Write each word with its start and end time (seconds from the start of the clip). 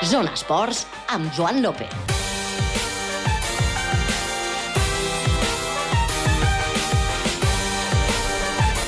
Zona 0.00 0.32
Esports 0.32 0.86
amb 1.12 1.28
Joan 1.36 1.60
López. 1.60 1.90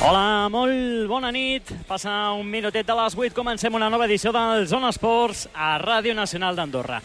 Hola, 0.00 0.48
molt 0.48 1.04
bona 1.12 1.28
nit. 1.30 1.68
Passa 1.86 2.32
un 2.32 2.48
minutet 2.48 2.88
de 2.88 2.96
les 2.96 3.18
8. 3.18 3.36
Comencem 3.36 3.76
una 3.76 3.92
nova 3.92 4.08
edició 4.08 4.32
del 4.32 4.64
Zona 4.66 4.88
Esports 4.88 5.50
a 5.52 5.76
Ràdio 5.84 6.16
Nacional 6.16 6.56
d'Andorra. 6.56 7.02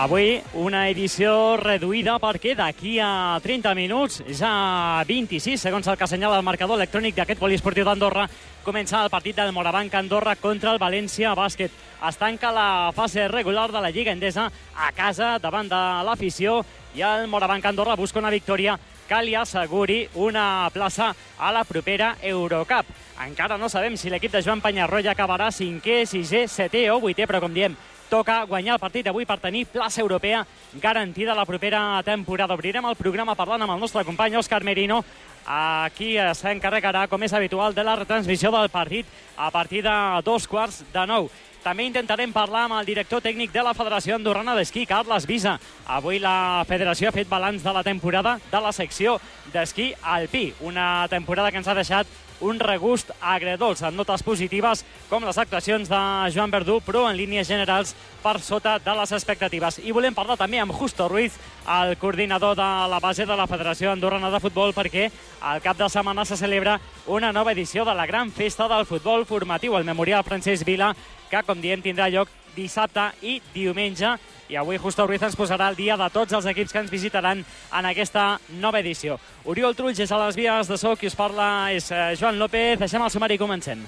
Avui 0.00 0.38
una 0.56 0.86
edició 0.88 1.58
reduïda 1.60 2.14
perquè 2.22 2.54
d'aquí 2.56 2.94
a 3.04 3.36
30 3.44 3.74
minuts, 3.76 4.22
ja 4.32 5.04
26, 5.04 5.60
segons 5.60 5.90
el 5.92 5.98
que 6.00 6.06
assenyala 6.06 6.38
el 6.40 6.46
marcador 6.46 6.78
electrònic 6.80 7.18
d'aquest 7.18 7.42
poliesportiu 7.42 7.84
d'Andorra, 7.84 8.24
comença 8.64 9.02
el 9.04 9.12
partit 9.12 9.36
del 9.36 9.52
Morabanc 9.52 9.98
Andorra 10.00 10.38
contra 10.40 10.72
el 10.72 10.80
València 10.80 11.34
Bàsquet. 11.36 11.76
Es 12.08 12.16
tanca 12.16 12.48
la 12.48 12.94
fase 12.96 13.28
regular 13.28 13.66
de 13.74 13.84
la 13.84 13.90
Lliga 13.92 14.14
Endesa 14.16 14.46
a 14.72 14.88
casa 14.96 15.34
davant 15.36 15.68
de 15.68 15.82
l'afició 16.08 16.62
i 16.96 17.04
el 17.04 17.28
Morabanc 17.28 17.68
Andorra 17.68 18.00
busca 18.00 18.24
una 18.24 18.32
victòria 18.32 18.78
que 19.10 19.20
li 19.20 19.36
asseguri 19.36 20.06
una 20.14 20.70
plaça 20.72 21.12
a 21.36 21.52
la 21.52 21.66
propera 21.68 22.14
Eurocup. 22.22 22.88
Encara 23.20 23.60
no 23.60 23.68
sabem 23.68 24.00
si 24.00 24.08
l'equip 24.08 24.32
de 24.32 24.40
Joan 24.40 24.62
Penyarroia 24.64 25.12
acabarà 25.12 25.50
cinquè, 25.52 26.06
sisè, 26.08 26.46
setè 26.48 26.86
o 26.88 27.00
vuitè, 27.02 27.26
però 27.28 27.42
com 27.42 27.52
diem, 27.52 27.76
toca 28.10 28.42
guanyar 28.50 28.74
el 28.76 28.82
partit 28.82 29.06
d'avui 29.06 29.24
per 29.24 29.38
tenir 29.40 29.68
plaça 29.70 30.02
europea 30.02 30.44
garantida 30.82 31.34
la 31.34 31.46
propera 31.46 32.02
temporada. 32.04 32.54
Obrirem 32.54 32.90
el 32.90 32.98
programa 32.98 33.38
parlant 33.38 33.62
amb 33.62 33.76
el 33.76 33.80
nostre 33.80 34.04
company 34.04 34.36
Òscar 34.36 34.64
Merino, 34.66 35.04
Aquí 35.50 36.14
s'encarregarà, 36.36 37.06
com 37.08 37.22
és 37.24 37.32
habitual, 37.32 37.74
de 37.74 37.82
la 37.82 37.96
retransmissió 37.96 38.50
del 38.52 38.68
partit 38.70 39.06
a 39.36 39.50
partir 39.50 39.82
de 39.82 39.94
dos 40.22 40.46
quarts 40.46 40.84
de 40.92 41.06
nou. 41.08 41.30
També 41.64 41.84
intentarem 41.84 42.32
parlar 42.32 42.64
amb 42.64 42.78
el 42.78 42.86
director 42.88 43.20
tècnic 43.20 43.50
de 43.52 43.64
la 43.64 43.74
Federació 43.76 44.14
Andorrana 44.16 44.54
d'Esquí, 44.56 44.86
Carles 44.88 45.26
Visa. 45.28 45.58
Avui 45.86 46.20
la 46.22 46.64
federació 46.68 47.10
ha 47.10 47.16
fet 47.16 47.28
balanç 47.28 47.64
de 47.64 47.74
la 47.74 47.82
temporada 47.84 48.38
de 48.50 48.60
la 48.64 48.72
secció 48.72 49.18
d'esquí 49.52 49.90
alpí. 50.00 50.54
Una 50.60 51.06
temporada 51.10 51.50
que 51.50 51.60
ens 51.60 51.68
ha 51.68 51.76
deixat 51.76 52.06
un 52.40 52.60
regust 52.60 53.12
agredolç 53.20 53.82
amb 53.84 53.98
notes 54.00 54.24
positives 54.24 54.84
com 55.10 55.24
les 55.24 55.38
actuacions 55.38 55.88
de 55.88 56.00
Joan 56.34 56.50
Verdú, 56.50 56.80
però 56.84 57.06
en 57.08 57.16
línies 57.18 57.48
generals 57.48 57.94
per 58.22 58.38
sota 58.40 58.78
de 58.80 58.94
les 58.96 59.12
expectatives. 59.12 59.80
I 59.84 59.92
volem 59.92 60.16
parlar 60.16 60.38
també 60.40 60.60
amb 60.60 60.74
Justo 60.74 61.08
Ruiz, 61.08 61.36
el 61.68 61.96
coordinador 62.00 62.56
de 62.56 62.68
la 62.90 63.00
base 63.00 63.26
de 63.26 63.36
la 63.36 63.46
Federació 63.46 63.92
Andorrana 63.92 64.30
de 64.32 64.40
Futbol, 64.40 64.74
perquè 64.76 65.10
al 65.40 65.62
cap 65.64 65.78
de 65.78 65.88
setmana 65.88 66.24
se 66.24 66.36
celebra 66.36 66.80
una 67.06 67.32
nova 67.32 67.52
edició 67.52 67.84
de 67.84 67.94
la 67.94 68.06
gran 68.06 68.30
festa 68.32 68.68
del 68.68 68.86
futbol 68.86 69.26
formatiu, 69.26 69.76
el 69.76 69.88
Memorial 69.88 70.24
Francesc 70.24 70.66
Vila, 70.66 70.94
que, 71.30 71.42
com 71.46 71.60
diem, 71.60 71.82
tindrà 71.82 72.08
lloc 72.10 72.28
dissabte 72.56 73.10
i 73.22 73.38
diumenge. 73.54 74.16
I 74.50 74.58
avui 74.58 74.78
Justo 74.82 75.06
Ruiz 75.06 75.22
ens 75.22 75.38
posarà 75.38 75.70
el 75.70 75.78
dia 75.78 75.96
de 75.96 76.08
tots 76.10 76.34
els 76.34 76.46
equips 76.50 76.72
que 76.74 76.82
ens 76.82 76.90
visitaran 76.90 77.44
en 77.44 77.90
aquesta 77.90 78.40
nova 78.60 78.80
edició. 78.82 79.18
Oriol 79.44 79.76
Trulls 79.78 80.00
és 80.02 80.10
a 80.10 80.18
les 80.26 80.36
vies 80.36 80.68
de 80.68 80.78
so, 80.78 80.96
qui 80.96 81.10
us 81.10 81.18
parla 81.18 81.70
és 81.72 81.90
eh, 81.90 82.14
Joan 82.18 82.38
López. 82.38 82.78
Deixem 82.82 83.02
el 83.02 83.10
sumari 83.10 83.38
i 83.38 83.42
comencem. 83.42 83.86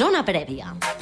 Zona 0.00 0.22
prèvia. 0.24 0.99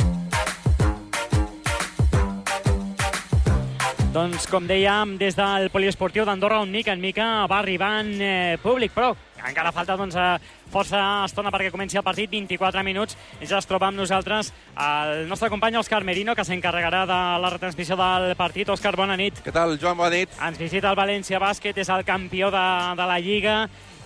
Doncs, 4.19 4.49
com 4.51 4.65
dèiem, 4.67 5.13
des 5.15 5.37
del 5.39 5.69
poliesportiu 5.71 6.25
d'Andorra, 6.27 6.57
on 6.65 6.73
mica 6.75 6.91
en 6.91 6.99
mica 6.99 7.27
va 7.47 7.61
arribant 7.61 8.09
eh, 8.19 8.57
públic, 8.59 8.91
però 8.91 9.13
encara 9.47 9.71
falta 9.71 9.95
doncs, 9.95 10.17
eh, 10.19 10.57
força 10.73 11.03
estona 11.23 11.53
perquè 11.55 11.71
comenci 11.71 12.01
el 12.01 12.03
partit, 12.03 12.33
24 12.33 12.83
minuts. 12.83 13.15
Ja 13.47 13.61
es 13.61 13.69
troba 13.71 13.93
amb 13.93 14.01
nosaltres 14.01 14.51
el 14.75 15.29
nostre 15.31 15.53
company 15.53 15.79
Òscar 15.79 16.03
Merino, 16.03 16.35
que 16.35 16.43
s'encarregarà 16.43 17.05
de 17.07 17.21
la 17.45 17.53
retransmissió 17.55 17.95
del 18.01 18.35
partit. 18.41 18.75
Òscar, 18.75 18.97
bona 18.99 19.15
nit. 19.21 19.39
Què 19.45 19.55
tal, 19.55 19.79
Joan? 19.79 20.01
Bona 20.01 20.17
nit. 20.17 20.35
Ens 20.43 20.59
visita 20.59 20.91
el 20.91 20.99
València 20.99 21.39
Bàsquet, 21.39 21.79
és 21.79 21.95
el 21.95 22.03
campió 22.09 22.51
de, 22.51 22.67
de 22.99 23.09
la 23.13 23.21
Lliga, 23.23 23.59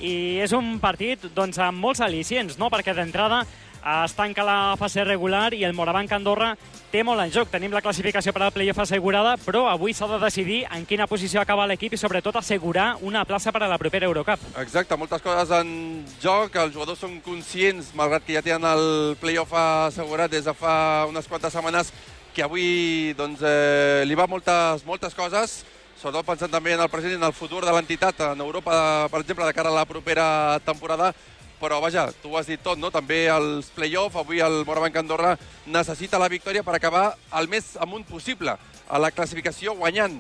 i 0.03 0.43
és 0.45 0.53
un 0.53 0.75
partit 0.83 1.25
doncs, 1.33 1.57
amb 1.63 1.81
molts 1.81 2.05
al·licients, 2.05 2.61
no? 2.61 2.69
perquè 2.69 2.93
d'entrada 2.93 3.47
es 3.83 4.15
tanca 4.15 4.45
la 4.47 4.77
fase 4.79 5.03
regular 5.05 5.53
i 5.55 5.65
el 5.65 5.75
Morabanc 5.75 6.13
Andorra 6.15 6.53
té 6.93 7.03
molt 7.03 7.23
en 7.25 7.33
joc. 7.35 7.51
Tenim 7.51 7.73
la 7.75 7.83
classificació 7.83 8.33
per 8.33 8.45
al 8.47 8.53
playoff 8.55 8.83
assegurada, 8.85 9.35
però 9.43 9.65
avui 9.71 9.95
s'ha 9.97 10.07
de 10.11 10.21
decidir 10.23 10.63
en 10.71 10.87
quina 10.87 11.09
posició 11.11 11.41
acaba 11.43 11.67
l'equip 11.67 11.97
i 11.97 12.01
sobretot 12.01 12.37
assegurar 12.39 12.97
una 13.03 13.25
plaça 13.25 13.53
per 13.53 13.65
a 13.65 13.71
la 13.71 13.81
propera 13.81 14.07
Eurocup. 14.07 14.41
Exacte, 14.63 14.97
moltes 14.97 15.23
coses 15.25 15.51
en 15.59 16.07
joc. 16.23 16.57
Els 16.63 16.75
jugadors 16.75 17.03
són 17.03 17.19
conscients, 17.25 17.93
malgrat 17.99 18.27
que 18.27 18.39
ja 18.39 18.45
tenen 18.45 18.69
el 18.71 19.17
playoff 19.21 19.55
assegurat 19.57 20.31
des 20.31 20.47
de 20.47 20.55
fa 20.55 21.07
unes 21.11 21.27
quantes 21.27 21.53
setmanes, 21.53 21.93
que 22.33 22.45
avui 22.45 23.13
doncs, 23.19 23.43
eh, 23.45 24.05
li 24.07 24.15
va 24.17 24.29
moltes, 24.31 24.87
moltes 24.89 25.15
coses, 25.15 25.63
sobretot 26.01 26.27
pensant 26.27 26.51
també 26.51 26.73
en 26.75 26.81
el 26.81 26.91
present 26.91 27.13
i 27.13 27.19
en 27.19 27.27
el 27.27 27.35
futur 27.37 27.61
de 27.65 27.73
l'entitat 27.73 28.21
en 28.33 28.41
Europa, 28.41 29.09
per 29.13 29.21
exemple, 29.21 29.47
de 29.47 29.55
cara 29.55 29.71
a 29.71 29.77
la 29.77 29.85
propera 29.87 30.59
temporada, 30.65 31.13
però 31.63 31.79
vaja, 31.79 32.09
tu 32.19 32.33
ho 32.33 32.39
has 32.41 32.49
dit 32.51 32.59
tot, 32.59 32.81
no? 32.83 32.91
També 32.91 33.29
els 33.31 33.69
play-off, 33.77 34.17
avui 34.19 34.43
el 34.43 34.65
Morabanc 34.67 34.97
Andorra 34.99 35.37
necessita 35.71 36.19
la 36.19 36.31
victòria 36.33 36.65
per 36.67 36.75
acabar 36.75 37.13
el 37.39 37.47
més 37.47 37.77
amunt 37.79 38.03
possible 38.09 38.57
a 38.91 38.99
la 38.99 39.13
classificació 39.15 39.77
guanyant. 39.79 40.19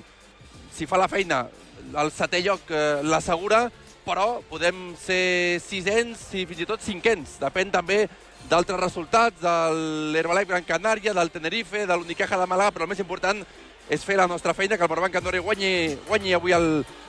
Si 0.72 0.86
fa 0.86 1.00
la 1.02 1.10
feina, 1.10 1.48
el 1.98 2.12
setè 2.14 2.38
lloc 2.46 2.70
eh, 2.70 3.00
l'assegura, 3.02 3.64
però 4.06 4.42
podem 4.48 4.92
ser 4.98 5.58
sisens 5.62 6.28
i 6.38 6.44
fins 6.46 6.62
i 6.62 6.68
tot 6.68 6.82
cinquens. 6.82 7.40
Depèn 7.42 7.74
també 7.74 8.04
d'altres 8.50 8.78
resultats, 8.78 9.42
de 9.42 9.56
l'Herbalife 10.14 10.52
Gran 10.52 10.66
Canària, 10.66 11.14
del 11.14 11.30
Tenerife, 11.34 11.86
de 11.86 11.96
l'Unicaja 11.98 12.38
de 12.38 12.46
Màlaga, 12.50 12.74
però 12.74 12.86
el 12.86 12.94
més 12.94 13.02
important 13.02 13.42
és 13.90 14.06
fer 14.06 14.14
la 14.18 14.28
nostra 14.30 14.54
feina, 14.54 14.78
que 14.78 14.86
el 14.86 14.90
Morabanc 14.90 15.18
Andorra 15.18 15.42
guanyi, 15.42 15.98
guanyi 16.06 16.38
avui 16.38 16.54
el, 16.54 16.68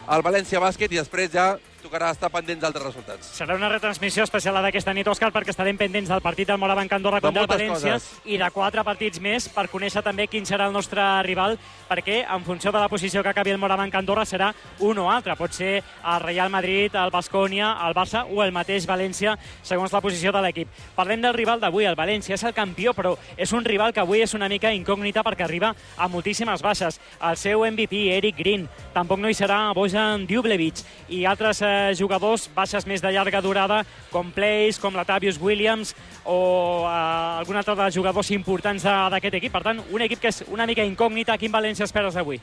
el 0.09 0.25
València 0.25 0.61
Bàsquet 0.61 0.91
i 0.91 1.01
després 1.01 1.31
ja 1.33 1.53
tocarà 1.83 2.11
estar 2.15 2.29
pendents 2.31 2.61
d'altres 2.63 2.85
resultats. 2.85 3.29
Serà 3.35 3.57
una 3.57 3.69
retransmissió 3.69 4.23
especial 4.23 4.55
d'aquesta 4.63 4.93
nit, 4.95 5.07
Òscar, 5.11 5.31
perquè 5.35 5.51
estarem 5.51 5.77
pendents 5.77 6.09
del 6.09 6.21
partit 6.23 6.47
del 6.47 6.59
Morabanc 6.61 6.91
Andorra 6.95 7.19
De 7.19 7.27
contra 7.27 7.43
el 7.43 7.49
València 7.51 7.97
coses. 7.97 8.21
i 8.25 8.37
de 8.39 8.49
quatre 8.55 8.83
partits 8.87 9.19
més 9.19 9.49
per 9.51 9.67
conèixer 9.71 10.03
també 10.05 10.27
quin 10.31 10.45
serà 10.47 10.67
el 10.69 10.73
nostre 10.73 11.03
rival, 11.27 11.57
perquè 11.89 12.23
en 12.23 12.45
funció 12.47 12.71
de 12.71 12.79
la 12.79 12.87
posició 12.89 13.21
que 13.23 13.29
acabi 13.33 13.51
el 13.51 13.59
Morabanc 13.61 13.93
Andorra 13.95 14.23
serà 14.25 14.53
un 14.79 14.97
o 15.03 15.09
altre. 15.11 15.35
Pot 15.35 15.53
ser 15.53 15.73
el 15.83 16.19
Real 16.23 16.49
Madrid, 16.49 16.95
el 16.95 17.11
Bascònia, 17.11 17.73
el 17.87 17.93
Barça 17.93 18.23
o 18.29 18.41
el 18.43 18.55
mateix 18.55 18.87
València, 18.87 19.35
segons 19.61 19.91
la 19.93 20.01
posició 20.01 20.31
de 20.31 20.41
l'equip. 20.41 20.69
Parlem 20.95 21.21
del 21.21 21.35
rival 21.35 21.59
d'avui, 21.59 21.85
el 21.85 21.99
València. 21.99 22.33
És 22.35 22.43
el 22.43 22.53
campió, 22.53 22.93
però 22.93 23.15
és 23.37 23.51
un 23.51 23.65
rival 23.65 23.93
que 23.93 23.99
avui 23.99 24.21
és 24.23 24.33
una 24.33 24.49
mica 24.49 24.71
incògnita 24.73 25.23
perquè 25.23 25.43
arriba 25.43 25.73
a 25.97 26.07
moltíssimes 26.07 26.61
baixes. 26.63 26.99
El 27.21 27.37
seu 27.37 27.65
MVP, 27.65 28.07
Eric 28.17 28.37
Green, 28.37 28.67
tampoc 28.93 29.19
no 29.19 29.29
hi 29.29 29.35
serà 29.37 29.73
Bojan 29.75 30.25
Djublevic 30.29 30.81
i 31.09 31.25
altres 31.25 31.61
eh, 31.61 31.72
jugadors 31.99 32.49
baixes 32.55 32.87
més 32.89 33.01
de 33.03 33.11
llarga 33.13 33.41
durada, 33.41 33.81
com 34.11 34.31
Plays, 34.33 34.79
com 34.81 34.95
Latavius 34.95 35.39
Williams 35.41 35.95
o 36.25 36.37
eh, 36.85 37.39
algun 37.39 37.59
altre 37.61 37.77
dels 37.79 37.95
jugadors 37.95 38.31
importants 38.35 38.85
d'aquest 38.85 39.39
equip. 39.41 39.53
Per 39.53 39.63
tant, 39.65 39.81
un 39.91 40.05
equip 40.05 40.21
que 40.23 40.31
és 40.33 40.43
una 40.49 40.67
mica 40.69 40.85
incògnita. 40.85 41.37
Quin 41.41 41.53
València 41.53 41.87
esperes 41.87 42.19
avui? 42.19 42.39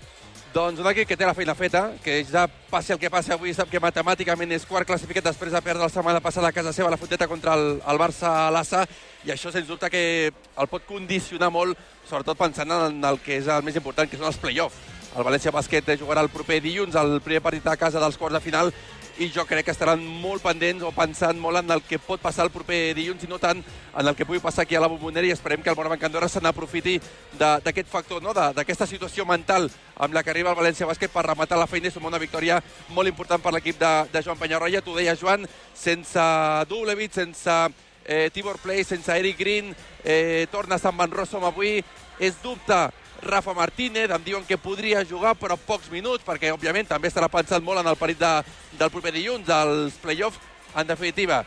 Doncs 0.51 0.81
un 0.83 0.87
equip 0.91 1.07
que 1.07 1.15
té 1.15 1.23
la 1.23 1.35
feina 1.35 1.55
feta, 1.55 1.93
que 2.03 2.25
ja 2.27 2.49
passi 2.71 2.91
el 2.91 2.99
que 2.99 3.11
passi 3.13 3.31
avui, 3.31 3.53
sap 3.55 3.69
que 3.71 3.79
matemàticament 3.79 4.51
és 4.57 4.65
quart 4.67 4.89
classificat 4.89 5.29
després 5.29 5.55
de 5.55 5.61
perdre 5.63 5.85
la 5.85 5.93
setmana 5.93 6.19
passada 6.25 6.49
a 6.51 6.57
casa 6.57 6.73
seva 6.75 6.91
la 6.91 6.99
Fonteta 6.99 7.29
contra 7.31 7.55
el, 7.55 7.77
el 7.79 8.01
Barça 8.03 8.33
l'Assa, 8.51 8.81
i 9.23 9.31
això 9.31 9.53
sens 9.55 9.69
dubte 9.69 9.87
que 9.95 10.03
el 10.33 10.71
pot 10.73 10.89
condicionar 10.89 11.53
molt, 11.55 11.79
sobretot 12.03 12.41
pensant 12.41 12.75
en 12.81 12.99
el 12.99 13.21
que 13.23 13.39
és 13.39 13.47
el 13.47 13.63
més 13.63 13.79
important, 13.79 14.11
que 14.11 14.19
són 14.19 14.27
els 14.33 14.43
play-off. 14.43 14.75
El 15.15 15.27
València 15.27 15.55
Bàsquet 15.55 15.95
jugarà 16.03 16.27
el 16.27 16.33
proper 16.35 16.59
dilluns, 16.63 16.99
el 16.99 17.21
primer 17.23 17.45
partit 17.47 17.71
a 17.71 17.79
casa 17.79 18.03
dels 18.03 18.19
quarts 18.19 18.41
de 18.41 18.43
final, 18.43 18.75
i 19.21 19.29
jo 19.29 19.45
crec 19.45 19.67
que 19.69 19.73
estaran 19.75 20.01
molt 20.01 20.41
pendents 20.41 20.81
o 20.81 20.91
pensant 20.97 21.37
molt 21.37 21.61
en 21.61 21.69
el 21.75 21.83
que 21.85 21.99
pot 22.01 22.23
passar 22.23 22.47
el 22.47 22.53
proper 22.55 22.95
dilluns 22.97 23.27
i 23.27 23.29
no 23.29 23.37
tant 23.39 23.59
en 23.61 24.09
el 24.09 24.17
que 24.17 24.25
pugui 24.25 24.41
passar 24.41 24.65
aquí 24.65 24.79
a 24.79 24.81
la 24.81 24.89
Bombonera 24.89 25.29
i 25.29 25.35
esperem 25.35 25.61
que 25.61 25.69
el 25.69 25.77
Morabanc 25.77 26.07
Andorra 26.09 26.29
se 26.29 26.41
n'aprofiti 26.41 26.95
d'aquest 27.37 27.91
factor, 27.93 28.23
no? 28.25 28.33
d'aquesta 28.33 28.89
situació 28.89 29.27
mental 29.29 29.69
amb 30.01 30.17
la 30.17 30.23
que 30.25 30.33
arriba 30.33 30.55
el 30.55 30.57
València 30.57 30.89
Bàsquet 30.89 31.13
per 31.13 31.27
rematar 31.27 31.59
la 31.61 31.69
feina 31.69 31.91
i 31.91 31.93
sumar 31.93 32.09
una 32.15 32.23
victòria 32.23 32.63
molt 32.97 33.13
important 33.13 33.45
per 33.45 33.53
l'equip 33.53 33.77
de, 33.83 33.93
de 34.09 34.23
Joan 34.25 34.41
Penyarroia. 34.41 34.81
T'ho 34.81 34.97
deia, 34.97 35.19
Joan, 35.21 35.45
sense 35.77 36.25
Dublevich, 36.71 37.13
sense 37.21 37.59
eh, 38.07 38.31
Tibor 38.33 38.57
Play, 38.65 38.87
sense 38.89 39.13
Eric 39.13 39.37
Green, 39.39 39.75
eh, 40.03 40.47
torna 40.51 40.81
Sant 40.81 40.97
Van 40.97 41.13
Rossum 41.13 41.45
avui. 41.45 41.83
És 42.21 42.41
dubte 42.41 42.87
Rafa 43.23 43.55
Martínez, 43.55 44.11
em 44.11 44.25
diuen 44.25 44.45
que 44.49 44.59
podria 44.59 45.05
jugar, 45.05 45.35
però 45.37 45.57
pocs 45.57 45.91
minuts, 45.93 46.25
perquè, 46.27 46.53
òbviament, 46.55 46.89
també 46.89 47.11
estarà 47.11 47.29
pensant 47.33 47.65
molt 47.65 47.83
en 47.83 47.91
el 47.91 47.99
parit 48.01 48.19
de, 48.21 48.33
del 48.81 48.93
proper 48.93 49.13
dilluns, 49.15 49.47
dels 49.47 49.99
play-offs. 50.03 50.41
En 50.77 50.87
definitiva, 50.87 51.43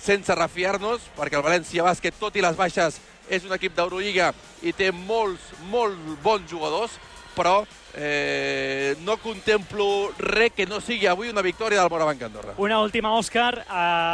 sense 0.00 0.34
refiar-nos, 0.34 1.04
perquè 1.16 1.38
el 1.38 1.44
València 1.46 1.84
Bàsquet, 1.86 2.16
tot 2.18 2.36
i 2.36 2.44
les 2.44 2.56
baixes, 2.58 2.98
és 3.28 3.44
un 3.44 3.54
equip 3.54 3.76
d'Eurolliga 3.76 4.32
i 4.62 4.72
té 4.72 4.90
molts, 4.92 5.52
molt 5.70 5.98
bons 6.22 6.50
jugadors, 6.50 6.98
però 7.36 7.62
eh, 7.94 8.96
no 9.04 9.16
contemplo 9.18 10.12
res 10.18 10.52
que 10.56 10.66
no 10.66 10.80
sigui 10.80 11.06
avui 11.06 11.28
una 11.28 11.42
victòria 11.42 11.80
del 11.80 11.90
Morabanc 11.90 12.22
Andorra. 12.22 12.54
Una 12.56 12.80
última, 12.80 13.12
Òscar. 13.18 13.64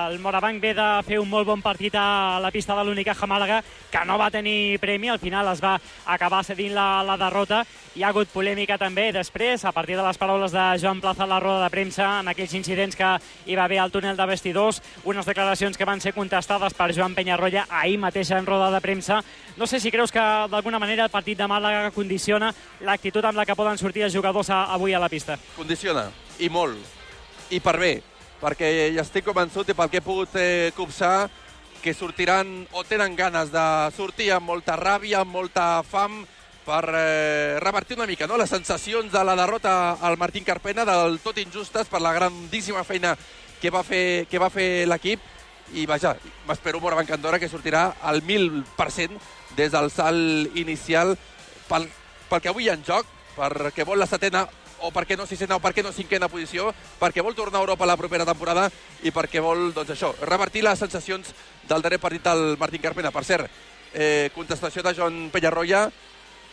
El 0.09 0.19
Morabanc 0.19 0.61
ve 0.63 0.75
de 0.75 0.89
fer 1.07 1.19
un 1.19 1.29
molt 1.31 1.47
bon 1.47 1.63
partit 1.63 1.95
a 1.95 2.39
la 2.43 2.51
pista 2.51 2.77
de 2.77 2.85
l'única 2.85 3.15
Màlaga, 3.29 3.63
que 3.91 4.05
no 4.07 4.19
va 4.19 4.31
tenir 4.31 4.79
premi. 4.81 5.09
Al 5.09 5.19
final 5.19 5.49
es 5.53 5.63
va 5.63 5.79
acabar 6.07 6.45
cedint 6.45 6.75
la, 6.75 7.03
la 7.05 7.17
derrota. 7.17 7.65
Hi 7.95 8.03
ha 8.03 8.09
hagut 8.13 8.29
polèmica 8.31 8.79
també 8.79 9.11
després, 9.13 9.65
a 9.65 9.73
partir 9.73 9.97
de 9.97 10.03
les 10.03 10.19
paraules 10.19 10.53
de 10.53 10.65
Joan 10.81 11.01
Plaza 11.01 11.25
a 11.25 11.27
la 11.27 11.41
roda 11.41 11.65
de 11.65 11.71
premsa, 11.71 12.21
en 12.21 12.29
aquells 12.29 12.55
incidents 12.55 12.97
que 12.97 13.09
hi 13.47 13.57
va 13.59 13.65
haver 13.65 13.81
al 13.83 13.91
túnel 13.91 14.17
de 14.17 14.27
vestidors, 14.27 14.81
unes 15.05 15.27
declaracions 15.27 15.77
que 15.77 15.85
van 15.89 16.01
ser 16.01 16.15
contestades 16.15 16.75
per 16.75 16.93
Joan 16.95 17.17
Penyarroia 17.17 17.67
ahir 17.69 17.99
mateix 17.99 18.31
en 18.31 18.47
roda 18.47 18.71
de 18.71 18.81
premsa. 18.81 18.98
No 19.57 19.67
sé 19.67 19.81
si 19.81 19.91
creus 19.91 20.13
que 20.13 20.23
d'alguna 20.51 20.79
manera 20.79 21.05
el 21.05 21.11
partit 21.11 21.39
de 21.39 21.47
Màlaga 21.47 21.91
condiciona 21.95 22.53
l'actitud 22.87 23.25
amb 23.25 23.39
la 23.39 23.47
que 23.47 23.57
poden 23.59 23.79
sortir 23.79 24.07
els 24.07 24.15
jugadors 24.15 24.51
avui 24.51 24.95
a 24.95 25.03
la 25.03 25.09
pista. 25.09 25.39
Condiciona, 25.57 26.09
i 26.39 26.49
molt, 26.49 26.79
i 27.51 27.61
per 27.61 27.77
bé, 27.79 27.93
perquè 28.41 28.73
ja 28.95 29.05
estic 29.05 29.27
convençut 29.27 29.69
i 29.69 29.77
pel 29.77 29.91
que 29.91 30.01
he 30.01 30.05
pogut 30.05 30.35
eh, 30.39 30.73
copsar 30.77 31.29
que 31.83 31.95
sortiran 31.95 32.67
o 32.73 32.83
tenen 32.85 33.15
ganes 33.17 33.53
de 33.55 33.67
sortir 33.97 34.33
amb 34.35 34.51
molta 34.51 34.75
ràbia, 34.77 35.23
amb 35.23 35.33
molta 35.33 35.85
fam, 35.87 36.25
per 36.69 36.85
eh, 36.93 37.57
revertir 37.63 37.97
una 37.97 38.07
mica 38.07 38.27
no? 38.27 38.37
les 38.37 38.51
sensacions 38.51 39.09
de 39.13 39.25
la 39.25 39.37
derrota 39.39 39.97
al 40.05 40.19
Martín 40.21 40.45
Carpena, 40.45 40.85
del 40.85 41.17
tot 41.25 41.39
injustes 41.41 41.89
per 41.89 42.03
la 42.05 42.13
grandíssima 42.13 42.85
feina 42.85 43.15
que 43.59 43.73
va 43.73 43.83
fer, 43.83 44.27
que 44.29 44.39
va 44.39 44.51
fer 44.53 44.85
l'equip 44.87 45.23
i 45.75 45.87
vaja, 45.87 46.15
m'espero 46.49 46.81
Morabanc 46.81 47.11
Andorra 47.13 47.39
que 47.39 47.49
sortirà 47.49 47.97
al 48.03 48.23
1.000% 48.23 49.19
des 49.57 49.73
del 49.73 49.91
salt 49.91 50.57
inicial 50.57 51.17
pel, 51.69 51.89
pel 52.29 52.41
que 52.41 52.49
avui 52.53 52.67
hi 52.67 52.71
ha 52.73 52.79
en 52.79 52.85
joc, 52.87 53.07
perquè 53.37 53.85
vol 53.87 54.01
la 54.01 54.09
setena 54.09 54.47
o 54.81 54.93
perquè 54.95 55.17
no 55.19 55.27
sisena 55.27 55.57
o 55.57 55.63
perquè 55.63 55.83
no 55.83 55.93
cinquena 55.93 56.29
posició, 56.31 56.71
perquè 57.01 57.23
vol 57.25 57.35
tornar 57.35 57.59
a 57.59 57.67
Europa 57.67 57.87
la 57.87 57.97
propera 57.99 58.27
temporada 58.27 58.69
i 59.03 59.11
perquè 59.15 59.43
vol, 59.43 59.73
doncs 59.75 59.95
això, 59.95 60.13
revertir 60.23 60.63
les 60.63 60.79
sensacions 60.79 61.33
del 61.69 61.83
darrer 61.83 61.99
partit 61.99 62.23
del 62.25 62.57
Martín 62.59 62.83
Carpena. 62.83 63.11
Per 63.11 63.25
cert, 63.25 63.51
eh, 63.93 64.31
contestació 64.35 64.83
de 64.83 64.95
Joan 64.95 65.29
Penyarroia, 65.35 65.89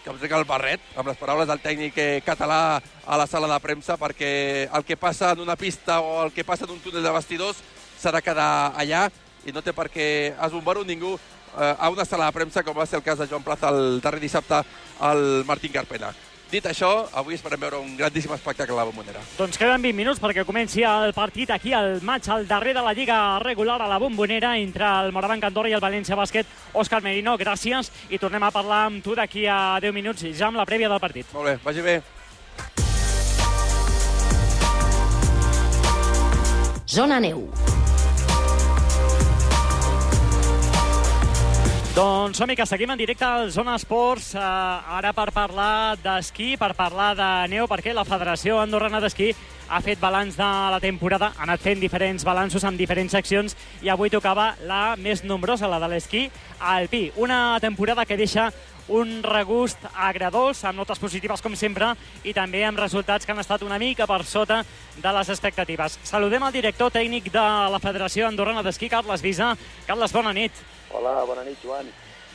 que 0.04 0.12
em 0.14 0.18
trec 0.22 0.36
el 0.38 0.46
barret, 0.46 0.82
amb 0.96 1.08
les 1.10 1.18
paraules 1.18 1.48
del 1.50 1.62
tècnic 1.62 1.98
eh, 1.98 2.22
català 2.26 2.82
a 3.06 3.18
la 3.18 3.26
sala 3.26 3.50
de 3.50 3.60
premsa, 3.62 3.98
perquè 3.98 4.70
el 4.70 4.86
que 4.86 4.98
passa 4.98 5.32
en 5.34 5.42
una 5.42 5.56
pista 5.56 6.00
o 6.02 6.24
el 6.26 6.34
que 6.34 6.46
passa 6.46 6.66
en 6.66 6.76
un 6.76 6.80
túnel 6.80 7.04
de 7.04 7.14
vestidors 7.14 7.62
s'ha 8.00 8.14
de 8.16 8.22
quedar 8.22 8.74
allà 8.76 9.08
i 9.46 9.54
no 9.54 9.62
té 9.62 9.74
per 9.74 9.90
què 9.94 10.08
esbombar-ho 10.48 10.84
ningú 10.86 11.16
eh, 11.16 11.74
a 11.78 11.90
una 11.90 12.06
sala 12.06 12.30
de 12.30 12.38
premsa, 12.38 12.64
com 12.64 12.78
va 12.78 12.86
ser 12.86 13.00
el 13.00 13.06
cas 13.06 13.20
de 13.20 13.28
Joan 13.28 13.44
Plaza 13.44 13.70
el 13.70 14.00
darrer 14.02 14.22
dissabte 14.24 14.62
al 15.00 15.44
Martín 15.46 15.74
Carpena. 15.74 16.14
Dit 16.52 16.68
això, 16.70 17.08
avui 17.18 17.34
esperem 17.34 17.60
veure 17.60 17.80
un 17.82 17.96
grandíssim 17.98 18.32
espectacle 18.36 18.76
a 18.76 18.78
la 18.78 18.86
Bombonera. 18.86 19.22
Doncs 19.36 19.58
queden 19.58 19.82
20 19.82 19.98
minuts 19.98 20.22
perquè 20.22 20.46
comenci 20.46 20.86
el 20.86 21.12
partit 21.18 21.50
aquí, 21.52 21.74
al 21.74 22.00
maig, 22.06 22.28
al 22.30 22.46
darrer 22.48 22.76
de 22.78 22.84
la 22.86 22.94
Lliga 22.94 23.18
regular 23.42 23.80
a 23.82 23.90
la 23.90 23.98
Bombonera 24.00 24.54
entre 24.62 24.86
el 24.86 25.12
Morabanc 25.12 25.50
Andorra 25.50 25.74
i 25.74 25.76
el 25.76 25.84
València 25.84 26.16
Bàsquet. 26.16 26.46
Òscar 26.74 27.02
Merino, 27.04 27.34
gràcies, 27.42 27.90
i 28.14 28.22
tornem 28.22 28.46
a 28.46 28.54
parlar 28.54 28.86
amb 28.92 29.04
tu 29.04 29.18
d'aquí 29.18 29.48
a 29.50 29.80
10 29.82 29.96
minuts, 29.96 30.28
ja 30.38 30.52
amb 30.52 30.62
la 30.62 30.70
prèvia 30.70 30.92
del 30.92 31.02
partit. 31.02 31.34
Molt 31.34 31.50
bé, 31.50 31.58
vagi 31.66 31.82
bé. 31.82 32.02
Zona 36.86 37.20
Neu. 37.20 37.50
Doncs 41.96 42.36
som 42.36 42.52
que 42.52 42.66
seguim 42.68 42.92
en 42.92 43.00
directe 43.00 43.24
al 43.24 43.54
Zona 43.56 43.78
Esports, 43.80 44.34
eh, 44.36 44.40
ara 44.40 45.14
per 45.16 45.30
parlar 45.32 45.96
d'esquí, 45.96 46.58
per 46.60 46.74
parlar 46.76 47.14
de 47.16 47.48
neu, 47.48 47.70
perquè 47.72 47.94
la 47.96 48.04
Federació 48.04 48.58
Andorrana 48.60 49.00
d'Esquí 49.00 49.30
ha 49.70 49.80
fet 49.80 50.02
balanç 50.02 50.36
de 50.36 50.44
la 50.44 50.82
temporada, 50.84 51.32
ha 51.38 51.44
anat 51.44 51.62
fent 51.64 51.80
diferents 51.80 52.26
balanços 52.28 52.66
amb 52.66 52.78
diferents 52.78 53.16
seccions 53.16 53.56
i 53.82 53.88
avui 53.88 54.10
tocava 54.10 54.58
la 54.68 54.98
més 54.98 55.24
nombrosa, 55.24 55.70
la 55.72 55.80
de 55.80 55.88
l'esquí 55.88 56.30
alpí. 56.60 57.14
Una 57.16 57.58
temporada 57.62 58.06
que 58.06 58.18
deixa 58.18 58.52
un 58.88 59.22
regust 59.24 59.82
agradós, 59.94 60.64
amb 60.66 60.80
notes 60.80 61.00
positives 61.02 61.42
com 61.42 61.56
sempre, 61.58 61.92
i 62.24 62.34
també 62.34 62.64
amb 62.66 62.80
resultats 62.80 63.26
que 63.26 63.34
han 63.34 63.42
estat 63.42 63.64
una 63.66 63.80
mica 63.82 64.08
per 64.08 64.22
sota 64.24 64.62
de 65.02 65.14
les 65.18 65.30
expectatives. 65.34 66.00
Saludem 66.04 66.44
el 66.46 66.54
director 66.54 66.92
tècnic 66.94 67.32
de 67.34 67.46
la 67.74 67.82
Federació 67.82 68.28
Andorrana 68.28 68.64
d'Esquí, 68.64 68.90
Carles 68.90 69.24
Visa. 69.26 69.56
Carles, 69.88 70.14
bona 70.14 70.34
nit. 70.34 70.52
Hola, 70.92 71.24
bona 71.26 71.44
nit, 71.44 71.58
Joan. 71.64 71.90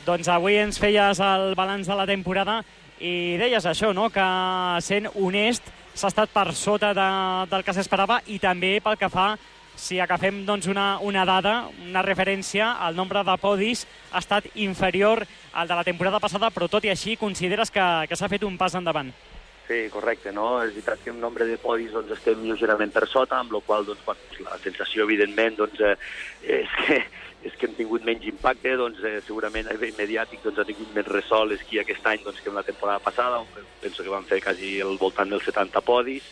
Doncs 0.05 0.27
avui 0.33 0.57
ens 0.57 0.79
feies 0.81 1.19
el 1.21 1.53
balanç 1.55 1.87
de 1.87 1.95
la 1.95 2.07
temporada 2.09 2.61
i 2.99 3.37
deies 3.37 3.65
això, 3.65 3.93
no?, 3.93 4.09
que 4.13 4.25
sent 4.81 5.07
honest 5.15 5.69
s'ha 5.93 6.09
estat 6.09 6.31
per 6.33 6.53
sota 6.55 6.93
de, 6.95 7.07
del 7.51 7.63
que 7.67 7.73
s'esperava 7.75 8.21
i 8.31 8.39
també 8.39 8.77
pel 8.83 8.97
que 8.97 9.09
fa 9.11 9.33
si 9.81 9.97
agafem 9.99 10.43
doncs, 10.45 10.67
una, 10.69 10.99
una 11.01 11.25
dada, 11.25 11.55
una 11.87 12.03
referència, 12.05 12.75
el 12.87 12.95
nombre 12.95 13.23
de 13.25 13.35
podis 13.41 13.87
ha 14.11 14.21
estat 14.21 14.45
inferior 14.61 15.25
al 15.57 15.67
de 15.67 15.77
la 15.79 15.85
temporada 15.87 16.21
passada, 16.21 16.51
però 16.53 16.69
tot 16.69 16.85
i 16.85 16.91
així 16.93 17.17
consideres 17.17 17.73
que, 17.73 17.87
que 18.07 18.17
s'ha 18.17 18.29
fet 18.29 18.45
un 18.45 18.59
pas 18.61 18.77
endavant. 18.77 19.09
Sí, 19.65 19.87
correcte, 19.89 20.33
no? 20.35 20.59
És 20.61 20.75
veritat 20.75 21.01
que 21.01 21.09
en 21.13 21.19
nombre 21.23 21.47
de 21.47 21.57
podis 21.61 21.93
doncs, 21.95 22.13
estem 22.13 22.43
lleugerament 22.45 22.93
per 22.93 23.07
sota, 23.09 23.39
amb 23.39 23.55
la 23.55 23.63
qual 23.65 23.87
doncs, 23.87 24.05
bueno, 24.05 24.45
la 24.45 24.59
sensació, 24.61 25.07
evidentment, 25.09 25.57
doncs, 25.63 25.81
eh, 25.81 25.97
és 26.61 26.77
que 26.77 27.01
és 27.41 27.55
que 27.57 27.65
hem 27.65 27.73
tingut 27.73 28.03
menys 28.05 28.27
impacte, 28.29 28.75
doncs 28.77 28.99
eh, 29.01 29.15
segurament 29.25 29.65
a 29.65 29.73
nivell 29.73 29.95
mediàtic 29.97 30.43
doncs, 30.43 30.59
ha 30.61 30.67
tingut 30.67 30.91
més 30.93 31.07
ressò 31.09 31.41
l'esquí 31.41 31.79
aquest 31.81 32.05
any 32.05 32.21
doncs, 32.21 32.41
que 32.43 32.51
en 32.51 32.59
la 32.59 32.65
temporada 32.67 33.01
passada, 33.01 33.39
on 33.41 33.69
penso 33.81 34.05
que 34.05 34.13
van 34.13 34.27
fer 34.29 34.41
quasi 34.45 34.75
al 34.85 34.99
voltant 35.01 35.33
dels 35.33 35.47
70 35.49 35.81
podis, 35.87 36.27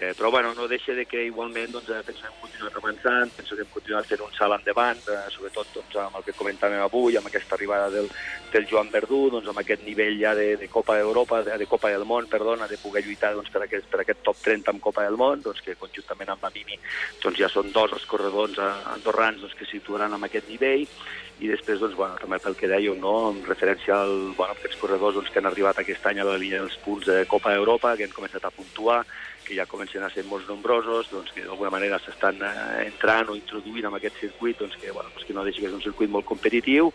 Eh, 0.00 0.14
però 0.14 0.30
bueno, 0.30 0.54
no 0.54 0.68
deixa 0.68 0.94
de 0.94 1.06
que 1.10 1.24
igualment 1.26 1.72
doncs, 1.74 1.88
eh, 1.90 2.02
avançant, 2.70 3.32
penso 3.34 3.56
que 3.56 3.64
hem 3.64 3.72
continuat 3.72 4.06
fent 4.06 4.20
un 4.22 4.36
salt 4.36 4.54
endavant, 4.54 5.00
eh, 5.10 5.24
sobretot 5.34 5.72
doncs, 5.74 5.96
amb 5.98 6.20
el 6.20 6.22
que 6.22 6.36
comentàvem 6.38 6.84
avui, 6.84 7.16
amb 7.18 7.26
aquesta 7.26 7.56
arribada 7.56 7.90
del, 7.90 8.06
del 8.52 8.68
Joan 8.70 8.92
Verdú, 8.94 9.24
doncs, 9.34 9.48
amb 9.50 9.58
aquest 9.58 9.82
nivell 9.82 10.14
ja 10.20 10.36
de, 10.38 10.52
de 10.56 10.68
Copa 10.70 10.94
d'Europa, 11.00 11.42
de, 11.42 11.58
de 11.58 11.66
Copa 11.66 11.90
del 11.90 12.06
Món, 12.06 12.30
perdona, 12.30 12.68
de 12.70 12.78
poder 12.78 13.02
lluitar 13.02 13.32
doncs, 13.34 13.50
per, 13.50 13.64
aquest, 13.66 13.90
per 13.90 14.04
aquest 14.04 14.22
top 14.22 14.38
30 14.44 14.70
amb 14.70 14.84
Copa 14.86 15.02
del 15.02 15.18
Món, 15.18 15.42
doncs, 15.42 15.64
que 15.66 15.74
conjuntament 15.74 16.30
amb 16.30 16.46
la 16.46 16.52
Mimi 16.54 16.78
doncs, 17.18 17.40
ja 17.42 17.50
són 17.50 17.74
dos 17.74 17.96
els 17.98 18.06
corredors 18.06 18.54
andorrans 18.94 19.42
doncs, 19.42 19.58
que 19.58 19.66
situaran 19.66 20.14
amb 20.14 20.30
aquest 20.30 20.46
nivell, 20.46 20.86
i 21.38 21.46
després, 21.46 21.78
doncs, 21.78 21.94
bueno, 21.98 22.16
també 22.18 22.38
pel 22.42 22.56
que 22.58 22.70
dèieu, 22.70 22.96
no? 22.98 23.32
en 23.32 23.42
referència 23.46 23.98
al, 24.02 24.32
bueno, 24.38 24.54
aquests 24.54 24.78
corredors 24.80 25.18
doncs, 25.18 25.30
que 25.30 25.38
han 25.42 25.50
arribat 25.50 25.78
aquest 25.78 26.06
any 26.10 26.18
a 26.18 26.26
la 26.26 26.38
línia 26.38 26.64
dels 26.64 26.78
punts 26.82 27.06
de 27.06 27.20
Copa 27.30 27.52
d'Europa, 27.54 27.94
que 27.98 28.08
han 28.08 28.14
començat 28.14 28.46
a 28.46 28.54
puntuar, 28.54 29.04
que 29.48 29.56
ja 29.56 29.66
comencen 29.66 30.04
a 30.04 30.10
ser 30.12 30.26
molt 30.28 30.44
nombrosos, 30.46 31.08
doncs, 31.08 31.32
que 31.32 31.46
d'alguna 31.46 31.72
manera 31.72 31.98
s'estan 32.04 32.42
eh, 32.44 32.84
entrant 32.84 33.32
o 33.32 33.36
introduint 33.38 33.88
en 33.88 33.96
aquest 33.96 34.20
circuit, 34.20 34.58
doncs, 34.60 34.76
que, 34.76 34.92
bueno, 34.92 35.08
doncs, 35.14 35.24
que 35.24 35.36
no 35.36 35.44
deixa 35.46 35.64
que 35.64 35.70
és 35.70 35.76
un 35.78 35.84
circuit 35.84 36.12
molt 36.12 36.28
competitiu, 36.28 36.92